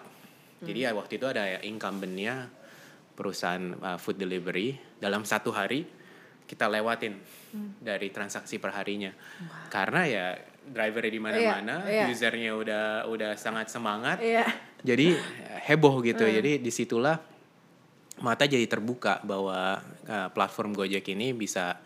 [0.56, 2.48] Jadi ya waktu itu ada incumbentnya
[3.12, 4.72] perusahaan uh, food delivery.
[4.96, 5.84] Dalam satu hari
[6.46, 7.18] kita lewatin
[7.76, 9.12] dari transaksi perharinya.
[9.68, 10.26] Karena ya
[10.66, 12.10] drivernya di mana-mana Iya, iya.
[12.10, 14.22] usernya udah udah sangat semangat.
[14.22, 14.46] Iya.
[14.80, 16.22] jadi eh, heboh gitu.
[16.24, 17.18] Jadi di situlah
[18.18, 21.76] mata jadi terbuka bahwa uh, platform Gojek ini bisa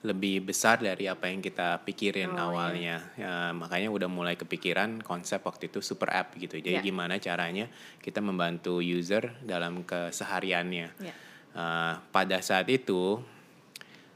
[0.00, 2.40] lebih besar dari apa yang kita pikirin Oh, iya.
[2.42, 6.84] awalnya Ya, makanya udah mulai kepikiran konsep waktu itu super app gitu jadi Ya.
[6.84, 7.68] gimana caranya
[8.00, 11.14] kita membantu user dalam kesehariannya Ya.
[11.52, 13.20] Uh, pada saat itu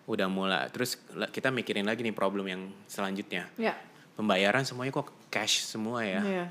[0.04, 0.96] udah mulai terus
[1.30, 3.76] kita mikirin lagi nih problem yang selanjutnya Ya.
[4.14, 6.46] pembayaran semuanya kok cash semua ya Iya.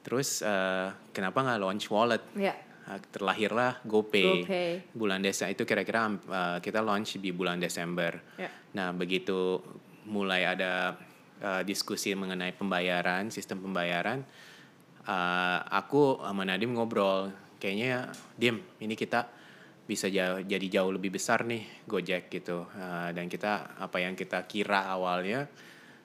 [0.00, 2.56] terus uh, kenapa nggak launch wallet Ya.
[2.82, 4.42] Uh, terlahirlah GoPay.
[4.42, 4.70] GoPay.
[4.90, 8.18] Bulan Desa itu kira-kira uh, kita launch di bulan Desember.
[8.34, 8.50] Ya.
[8.74, 9.62] Nah, begitu
[10.10, 10.98] mulai ada
[11.38, 14.26] uh, diskusi mengenai pembayaran, sistem pembayaran,
[15.06, 17.30] uh, aku sama Nadim ngobrol,
[17.62, 19.30] kayaknya Dim, ini kita
[19.82, 22.66] bisa jauh, jadi jauh lebih besar nih Gojek gitu.
[22.74, 25.46] Uh, dan kita apa yang kita kira awalnya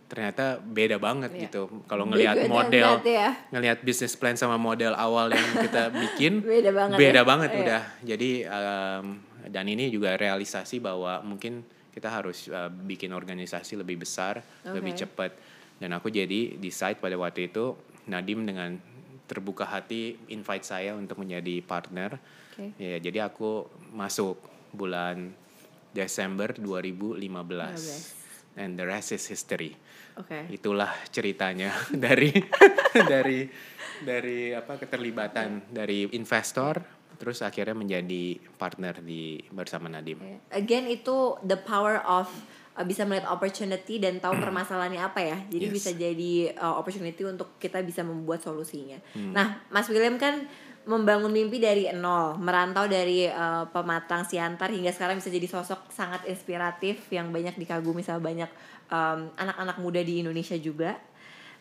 [0.07, 1.41] ternyata beda banget Iya.
[1.45, 1.61] gitu.
[1.83, 3.35] Kalau ngelihat model ya.
[3.51, 7.27] ngelihat bisnis plan sama model awal yang kita bikin Beda banget beda ya.
[7.27, 7.59] banget Iya.
[7.61, 9.05] udah jadi um,
[9.47, 11.59] dan ini juga realisasi bahwa mungkin
[11.91, 14.99] kita harus uh, bikin organisasi lebih besar lebih Oke.
[15.03, 15.31] cepat
[15.77, 17.75] dan aku jadi decide pada waktu itu
[18.07, 18.79] Nadim dengan
[19.27, 22.15] terbuka hati invite saya untuk menjadi partner.
[22.55, 22.71] Oke.
[22.79, 24.39] Ya, jadi aku masuk
[24.71, 25.35] bulan
[25.91, 28.15] Desember 2015.
[28.55, 29.75] And the rest is history.
[30.17, 30.49] Oke.
[30.49, 31.73] Itulah ceritanya
[32.05, 32.33] dari
[32.93, 33.47] dari
[34.01, 40.21] dari apa keterlibatan dari investor terus akhirnya menjadi partner di bersama Nadim.
[40.53, 42.29] Again itu the power of
[42.77, 45.37] uh, bisa melihat opportunity dan tahu permasalahannya apa ya.
[45.49, 45.73] Jadi Yes.
[45.73, 49.01] bisa jadi uh, opportunity untuk kita bisa membuat solusinya.
[49.17, 50.45] Nah, Mas William kan
[50.87, 56.23] membangun mimpi dari nol, merantau dari uh, pematang siantar hingga sekarang bisa jadi sosok sangat
[56.25, 58.47] inspiratif yang banyak dikagumi sama banyak
[58.87, 60.95] um, anak-anak muda di Indonesia juga.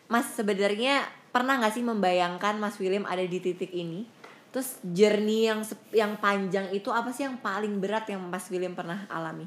[0.07, 1.03] Mas sebenarnya
[1.35, 4.07] pernah nggak sih membayangkan Mas William ada di titik ini?
[4.55, 5.59] Terus journey yang
[5.91, 9.45] yang panjang itu apa sih yang paling berat yang Mas William pernah alami?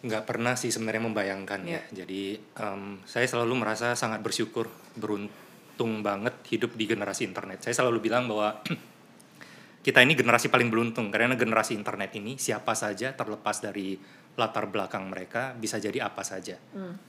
[0.00, 1.84] nggak pernah sih sebenarnya membayangkan ya.
[1.92, 4.64] Jadi em, saya selalu merasa sangat bersyukur,
[4.96, 5.49] beruntung
[5.80, 7.64] banget hidup di generasi internet.
[7.64, 8.60] Saya selalu bilang bahwa
[9.86, 13.96] kita ini generasi paling beruntung karena generasi internet ini siapa saja terlepas dari
[14.38, 16.56] latar belakang mereka bisa jadi apa saja.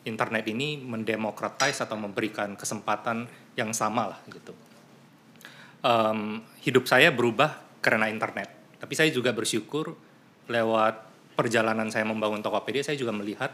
[0.08, 4.56] Internet ini mendemokratis atau memberikan kesempatan yang sama lah gitu.
[5.82, 8.50] Em, hidup saya berubah karena internet.
[8.82, 9.94] Tapi saya juga bersyukur
[10.50, 13.54] lewat perjalanan saya membangun Tokopedia, saya juga melihat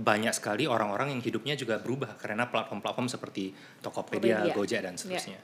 [0.00, 3.52] banyak sekali orang-orang yang hidupnya juga berubah karena platform-platform seperti
[3.84, 4.56] Tokopedia, Tokopedia.
[4.56, 5.40] Gojek dan seterusnya.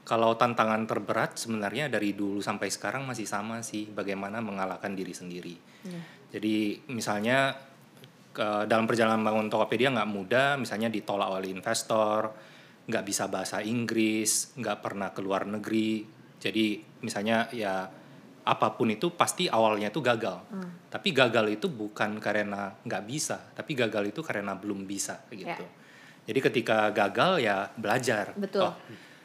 [0.00, 5.54] Kalau tantangan terberat sebenarnya dari dulu sampai sekarang masih sama sih, bagaimana mengalahkan diri sendiri.
[6.32, 7.52] Jadi misalnya
[8.32, 12.32] ke dalam perjalanan bangun Tokopedia nggak mudah, misalnya ditolak oleh investor,
[12.88, 16.08] nggak bisa bahasa Inggris, nggak pernah ke luar negeri.
[16.40, 17.99] Jadi misalnya ya
[18.40, 20.40] apa pun itu pasti awalnya itu gagal.
[20.90, 25.64] Tapi gagal itu bukan karena nggak bisa, tapi gagal itu karena belum bisa gitu.
[26.26, 28.32] Jadi ketika gagal ya belajar.
[28.36, 28.70] Betul.
[28.70, 28.74] Oh,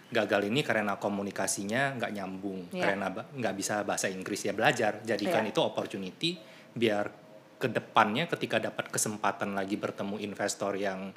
[0.05, 2.88] gagal ini karena komunikasinya nggak nyambung, Ya.
[2.88, 5.01] karena nggak bisa bahasa Inggris ya belajar.
[5.03, 5.51] Jadikan Ya.
[5.51, 6.38] itu opportunity
[6.76, 7.09] biar
[7.55, 11.11] ke depannya ketika dapat kesempatan lagi bertemu investor yang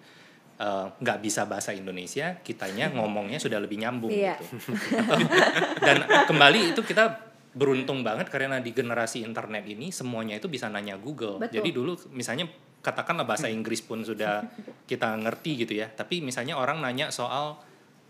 [0.59, 4.35] eh, nggak bisa bahasa Indonesia, kitanya ngomongnya sudah lebih nyambung Iya.
[4.43, 4.75] gitu.
[5.87, 11.01] Dan kembali itu kita beruntung banget karena di generasi internet ini semuanya itu bisa nanya
[11.01, 11.41] Google.
[11.41, 11.63] Betul.
[11.63, 12.47] Jadi dulu misalnya
[12.79, 14.45] katakanlah bahasa Inggris pun sudah
[14.85, 15.89] kita ngerti gitu ya.
[15.89, 17.59] Tapi misalnya orang nanya soal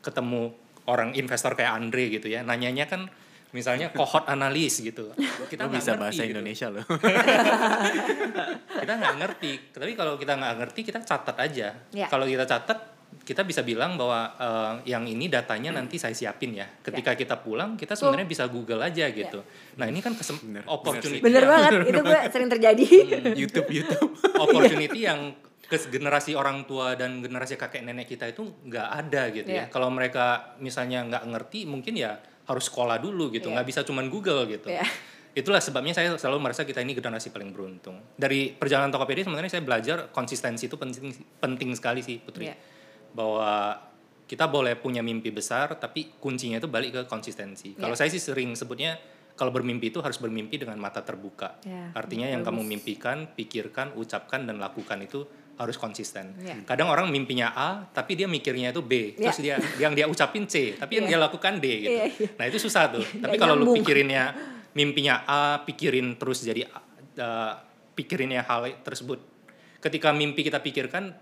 [0.03, 0.53] ketemu
[0.89, 2.43] orang investor kayak Andre gitu ya.
[2.43, 3.07] Nanyanya kan
[3.55, 5.15] misalnya cohort analis gitu.
[5.49, 6.33] Kita nggak bisa ngerti bahasa gitu.
[6.37, 6.85] Indonesia loh.
[8.83, 9.53] Kita nggak ngerti.
[9.73, 11.69] Tapi kalau kita nggak ngerti kita catat aja.
[11.93, 12.07] Ya.
[12.09, 16.65] Kalau kita catat kita bisa bilang bahwa eh, yang ini datanya nanti saya siapin ya.
[16.65, 19.45] Ketika kita pulang kita sebenarnya bisa Google aja gitu.
[19.77, 21.21] Nah ini kan kesem- Bener, opportunity.
[21.21, 22.87] Bener yang- banget, itu gue sering terjadi.
[23.35, 24.11] YouTube YouTube.
[24.45, 29.45] opportunity yang ke generasi orang tua dan generasi kakek nenek kita itu nggak ada gitu
[29.47, 29.61] Iya.
[29.61, 29.65] ya.
[29.69, 33.55] Kalau mereka misalnya nggak ngerti, mungkin ya harus sekolah dulu gitu, Iya.
[33.55, 34.67] nggak bisa cuman Google gitu.
[34.67, 34.89] Iya.
[35.31, 38.01] Itulah sebabnya saya selalu merasa kita ini generasi paling beruntung.
[38.17, 42.49] Dari perjalanan Tokopedia sebenarnya saya belajar konsistensi itu penting penting sekali sih Putri.
[42.49, 42.57] Iya.
[43.13, 43.79] Bahwa
[44.25, 47.73] kita boleh punya mimpi besar, tapi kuncinya itu balik ke konsistensi.
[47.75, 48.01] Kalau Iya.
[48.05, 49.01] saya sih sering sebutnya
[49.33, 51.57] kalau bermimpi itu harus bermimpi dengan mata terbuka.
[51.65, 52.59] Iya, Artinya yang bagus.
[52.59, 55.25] kamu mimpikan, pikirkan, ucapkan dan lakukan itu
[55.57, 56.35] harus konsisten.
[56.39, 56.63] Iya.
[56.67, 59.17] Kadang orang mimpinya A, tapi dia mikirnya itu B.
[59.17, 61.17] Terus dia yang dia ucapin C, tapi yang Iya.
[61.17, 61.97] dia lakukan D gitu.
[61.99, 62.29] Iya, iya.
[62.37, 63.03] Nah, itu susah tuh.
[63.25, 64.25] tapi Nggak kalau lu pikirinnya
[64.75, 66.67] mimpinya A, pikirin terus jadi
[67.17, 67.53] uh,
[67.95, 69.19] pikirinnya hal tersebut.
[69.79, 71.15] Ketika mimpi kita pikirkan,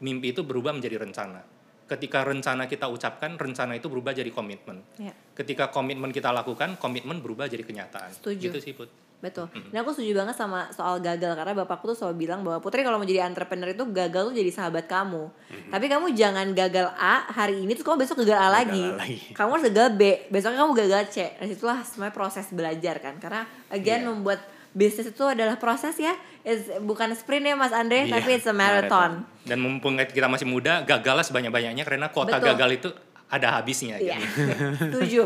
[0.00, 1.40] mimpi itu berubah menjadi rencana.
[1.84, 4.78] Ketika rencana kita ucapkan, rencana itu berubah jadi komitmen.
[4.94, 8.14] Ya, Ketika komitmen kita lakukan, komitmen berubah jadi kenyataan.
[8.14, 8.46] Setuju.
[8.46, 8.86] Gitu sih, Put.
[9.20, 9.50] betul.
[9.68, 12.96] Dan aku setuju banget sama soal gagal karena bapakku tuh selalu bilang bahwa Putri kalau
[12.96, 15.28] mau jadi entrepreneur itu gagal tuh jadi sahabat kamu.
[15.68, 18.80] Tapi kamu jangan gagal A hari ini terus kamu besok gagal A lagi.
[18.80, 19.18] A lagi.
[19.36, 21.16] Kamu harus gagal B, besoknya kamu gagal C.
[21.36, 23.18] Dan situlah semuanya proses belajar kan.
[23.18, 24.08] Karena again Iya.
[24.08, 24.40] membuat
[24.70, 26.14] bisnis itu adalah proses ya.
[26.46, 29.26] It's, bukan sprint ya Mas Andre, Iya, tapi it's a marathon.
[29.44, 32.48] Dan mumpung kita masih muda, gagallah sebanyak-banyaknya karena kuota Betul.
[32.54, 32.88] gagal itu
[33.30, 33.98] ada habisnya.
[33.98, 34.40] Iya, gitu.
[34.94, 35.22] setuju.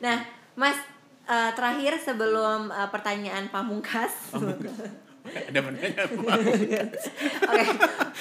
[0.00, 0.24] Nah,
[0.56, 0.76] Mas
[1.28, 4.12] eh, terakhir sebelum eh, pertanyaan pamungkas,
[5.26, 6.06] Ada menanya
[7.50, 7.64] oke,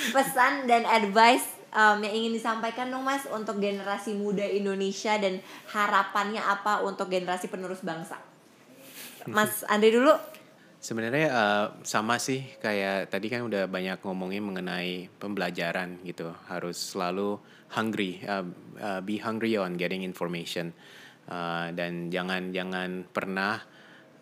[0.09, 5.37] pesan dan advice em, yang ingin disampaikan dong Mas untuk generasi muda Indonesia dan
[5.69, 8.17] harapannya apa untuk generasi penerus bangsa?
[9.29, 10.13] Mas Andre dulu.
[10.85, 16.29] Sebenarnya eh, sama sih kayak tadi kan udah banyak ngomongin mengenai pembelajaran gitu.
[16.45, 17.41] Harus selalu
[17.73, 18.45] hungry, uh,
[18.77, 20.69] uh, be hungry on getting information.
[21.25, 23.65] Uh, dan jangan jangan pernah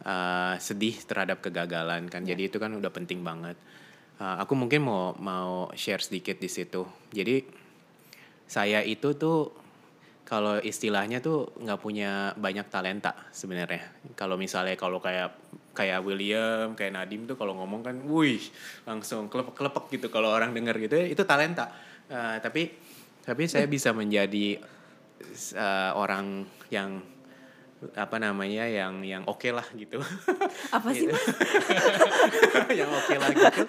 [0.08, 2.24] uh, sedih terhadap kegagalan kan.
[2.24, 3.60] Jadi itu kan udah penting banget.
[4.24, 6.88] Uh, aku mungkin mau mau share sedikit di situ.
[7.12, 7.44] Jadi
[8.48, 9.52] saya itu tuh
[10.24, 14.16] kalau istilahnya tuh nggak punya banyak talenta sebenarnya.
[14.16, 15.36] Kalau misalnya kalau kayak
[15.74, 18.42] kayak William, kayak Nadim tuh kalau ngomong kan, wih
[18.86, 21.74] langsung kelepek-kelepek gitu kalau orang denger gitu itu talenta.
[22.08, 22.70] Uh, tapi
[23.24, 24.60] tapi saya bisa menjadi
[25.56, 27.02] uh, orang yang
[28.00, 30.00] apa namanya yang yang oke okay lah gitu
[30.72, 31.20] apa sih gitu.
[32.80, 33.64] yang oke okay lah gitu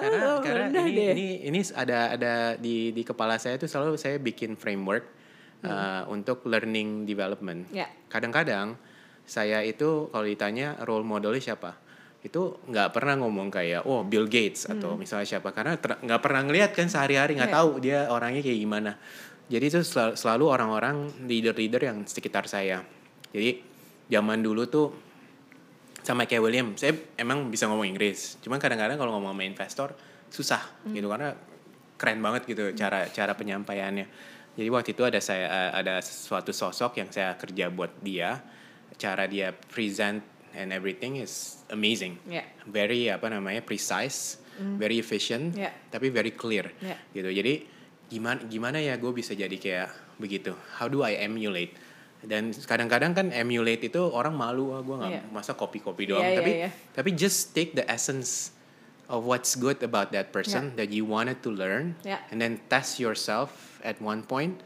[0.00, 1.12] karena oh, karena ini deh.
[1.12, 5.04] ini ini ada ada di di kepala saya tuh selalu saya bikin framework
[5.60, 5.68] hmm.
[5.68, 7.92] uh, untuk learning development yeah.
[8.08, 8.80] kadang-kadang
[9.28, 11.76] saya itu kalau ditanya role modelnya siapa
[12.24, 15.04] itu nggak pernah ngomong kayak oh Bill Gates atau hmm.
[15.04, 17.60] misalnya siapa karena nggak pernah ngelihat kan sehari-hari nggak yeah.
[17.60, 18.96] tahu dia orangnya kayak gimana
[19.48, 19.80] jadi itu
[20.16, 22.82] selalu orang-orang leader-leader yang sekitar saya
[23.30, 23.60] jadi
[24.08, 24.88] zaman dulu tuh
[26.08, 28.40] sama kayak William, saya emang bisa ngomong Inggris.
[28.40, 29.92] Cuman kadang-kadang kalau ngomong sama investor
[30.32, 30.96] susah hmm.
[30.96, 31.36] gitu karena
[32.00, 32.76] keren banget gitu hmm.
[32.80, 34.06] cara cara penyampaiannya.
[34.56, 38.40] Jadi waktu itu ada saya ada suatu sosok yang saya kerja buat dia,
[38.96, 40.24] cara dia present
[40.56, 42.16] and everything is amazing.
[42.24, 42.48] Yeah.
[42.64, 44.80] Very apa namanya precise, mm.
[44.80, 45.74] very efficient, yeah.
[45.92, 46.96] tapi very clear yeah.
[47.12, 47.28] gitu.
[47.28, 47.68] Jadi
[48.08, 50.56] gimana gimana ya gue bisa jadi kayak begitu?
[50.80, 51.76] How do I emulate?
[52.24, 55.24] dan kadang-kadang kan emulate itu orang malu ah gue nggak yeah.
[55.30, 56.72] masa copy-copy doang yeah, tapi yeah, yeah.
[56.90, 58.50] tapi just take the essence
[59.06, 60.82] of what's good about that person yeah.
[60.82, 62.18] that you wanted to learn yeah.
[62.34, 64.58] and then test yourself at one point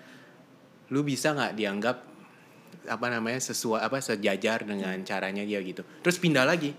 [0.88, 1.96] lu bisa nggak dianggap
[2.88, 5.06] apa namanya sesuai apa sejajar dengan hmm.
[5.06, 6.74] caranya dia gitu terus pindah lagi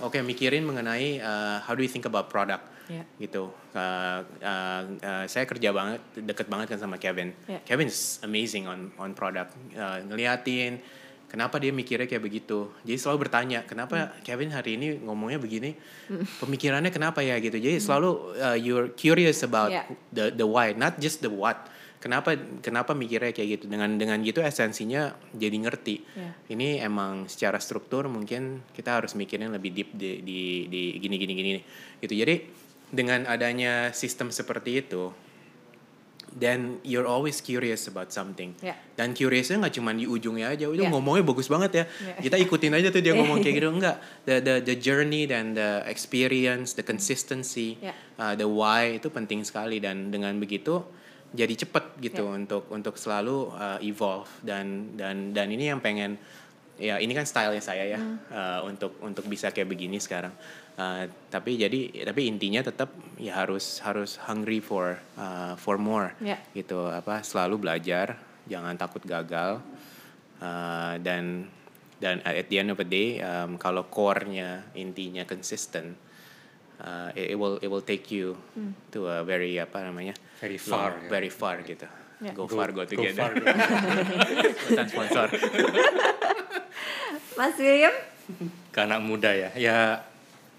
[0.00, 3.06] oke okay, mikirin mengenai uh, how do you think about product yeah.
[3.22, 3.54] gitu.
[3.70, 7.30] Uh, uh, uh, saya kerja banget deket banget kan sama Kevin.
[7.46, 7.62] Yeah.
[7.62, 9.54] Kevin is amazing on on product.
[9.70, 10.82] Uh, ngeliatin
[11.30, 12.74] kenapa dia mikirnya kayak begitu.
[12.82, 14.26] Jadi selalu bertanya kenapa mm.
[14.26, 15.78] Kevin hari ini ngomongnya begini.
[16.10, 16.26] Mm.
[16.42, 17.56] Pemikirannya kenapa ya gitu.
[17.56, 17.84] Jadi mm.
[17.86, 18.10] selalu
[18.42, 19.86] uh, you're curious about yeah.
[20.10, 21.70] the the why, not just the what
[22.00, 22.32] kenapa
[22.64, 26.32] kenapa mikirnya kayak gitu dengan dengan gitu esensinya jadi ngerti yeah.
[26.48, 31.32] ini emang secara struktur mungkin kita harus mikirin lebih deep di di, di gini gini
[31.36, 31.60] gini
[32.00, 32.34] gitu jadi
[32.90, 35.12] dengan adanya sistem seperti itu
[36.36, 38.54] then you're always curious about something.
[38.62, 38.78] Yeah.
[38.94, 40.92] Dan curiousnya nggak cuma di ujungnya aja, udah yeah.
[40.92, 41.84] ngomongnya bagus banget ya.
[41.90, 42.22] Yeah.
[42.22, 43.98] Kita ikutin aja tuh dia ngomong kayak gitu enggak.
[44.30, 47.98] The the the journey dan the experience, the consistency, yeah.
[48.14, 50.86] uh, the why itu penting sekali dan dengan begitu
[51.30, 52.38] jadi cepet gitu yeah.
[52.42, 56.18] untuk untuk selalu uh, evolve dan dan dan ini yang pengen
[56.80, 58.16] ya ini kan stylenya saya ya mm.
[58.32, 60.32] uh, untuk untuk bisa kayak begini sekarang
[60.80, 66.40] uh, tapi jadi tapi intinya tetap ya harus harus hungry for uh, for more yeah.
[66.56, 68.16] gitu apa selalu belajar
[68.48, 69.60] jangan takut gagal
[70.40, 71.46] uh, dan
[72.00, 75.92] dan at the end of the day um, kalau core-nya intinya consistent
[76.80, 78.72] uh, it, it will it will take you mm.
[78.88, 81.10] to a very apa namanya very far long, ya.
[81.12, 81.86] very far gitu
[82.24, 82.34] yeah.
[82.34, 83.46] go, go far go together go
[84.74, 85.28] far, sponsor
[87.40, 87.94] Mas William?
[88.68, 89.48] Ke anak muda ya.
[89.56, 89.78] Ya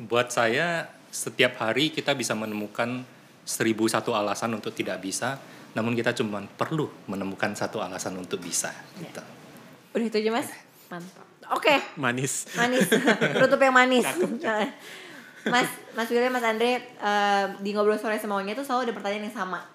[0.01, 3.05] buat saya setiap hari kita bisa menemukan
[3.45, 5.37] seribu satu alasan untuk tidak bisa,
[5.77, 8.73] namun kita cuma perlu menemukan satu alasan untuk bisa.
[8.97, 9.05] Ya.
[9.05, 9.23] Gitu.
[9.93, 10.49] Udah itu aja mas.
[10.89, 11.25] Mantap.
[11.53, 11.69] Oke.
[11.69, 11.77] Okay.
[12.01, 12.49] Manis.
[12.57, 12.89] Manis.
[13.37, 14.07] Tutup yang manis.
[15.47, 19.37] Mas, Mas William, Mas Andre uh, di ngobrol sore semuanya tuh selalu ada pertanyaan yang
[19.37, 19.65] sama.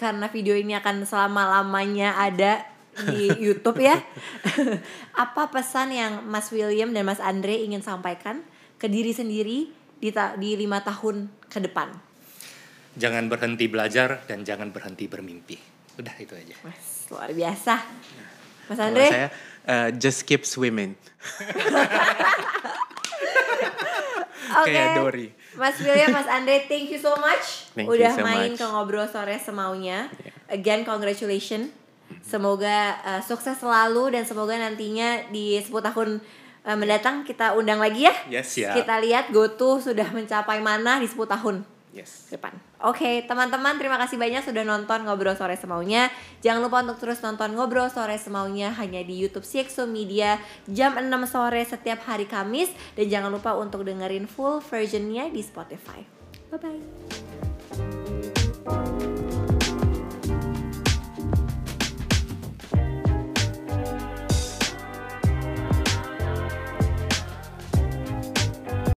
[0.00, 2.64] Karena video ini akan selama lamanya ada
[2.96, 4.00] di YouTube ya.
[5.24, 8.44] Apa pesan yang Mas William dan Mas Andre ingin sampaikan
[8.76, 11.92] ke diri sendiri di ta di lima tahun ke depan?
[12.92, 15.56] Jangan berhenti belajar dan jangan berhenti bermimpi.
[15.96, 16.56] Udah itu aja.
[16.64, 17.74] Mas luar biasa.
[18.68, 19.06] Mas Andre?
[19.08, 19.28] saya
[19.68, 20.96] uh, just keep swimming.
[24.62, 24.72] Oke.
[24.72, 24.86] Okay.
[24.98, 25.28] Dory.
[25.54, 28.60] Mas William, Mas Andre, thank you so much thank udah so main much.
[28.60, 30.08] ke ngobrol sore semaunya.
[30.16, 30.58] Yeah.
[30.58, 31.82] Again, congratulations
[32.20, 36.20] Semoga uh, sukses selalu dan semoga nantinya di 10 tahun
[36.66, 38.14] uh, mendatang kita undang lagi ya.
[38.28, 38.76] Yes, ya.
[38.76, 41.56] Kita lihat GoTo sudah mencapai mana di 10 tahun
[41.96, 42.28] yes.
[42.28, 42.52] depan.
[42.82, 46.10] Oke, okay, teman-teman terima kasih banyak sudah nonton Ngobrol Sore Semaunya.
[46.42, 51.06] Jangan lupa untuk terus nonton Ngobrol Sore Semaunya hanya di YouTube CXO Media jam 6
[51.30, 56.02] sore setiap hari Kamis dan jangan lupa untuk dengerin full versionnya di Spotify.
[56.50, 57.51] Bye bye.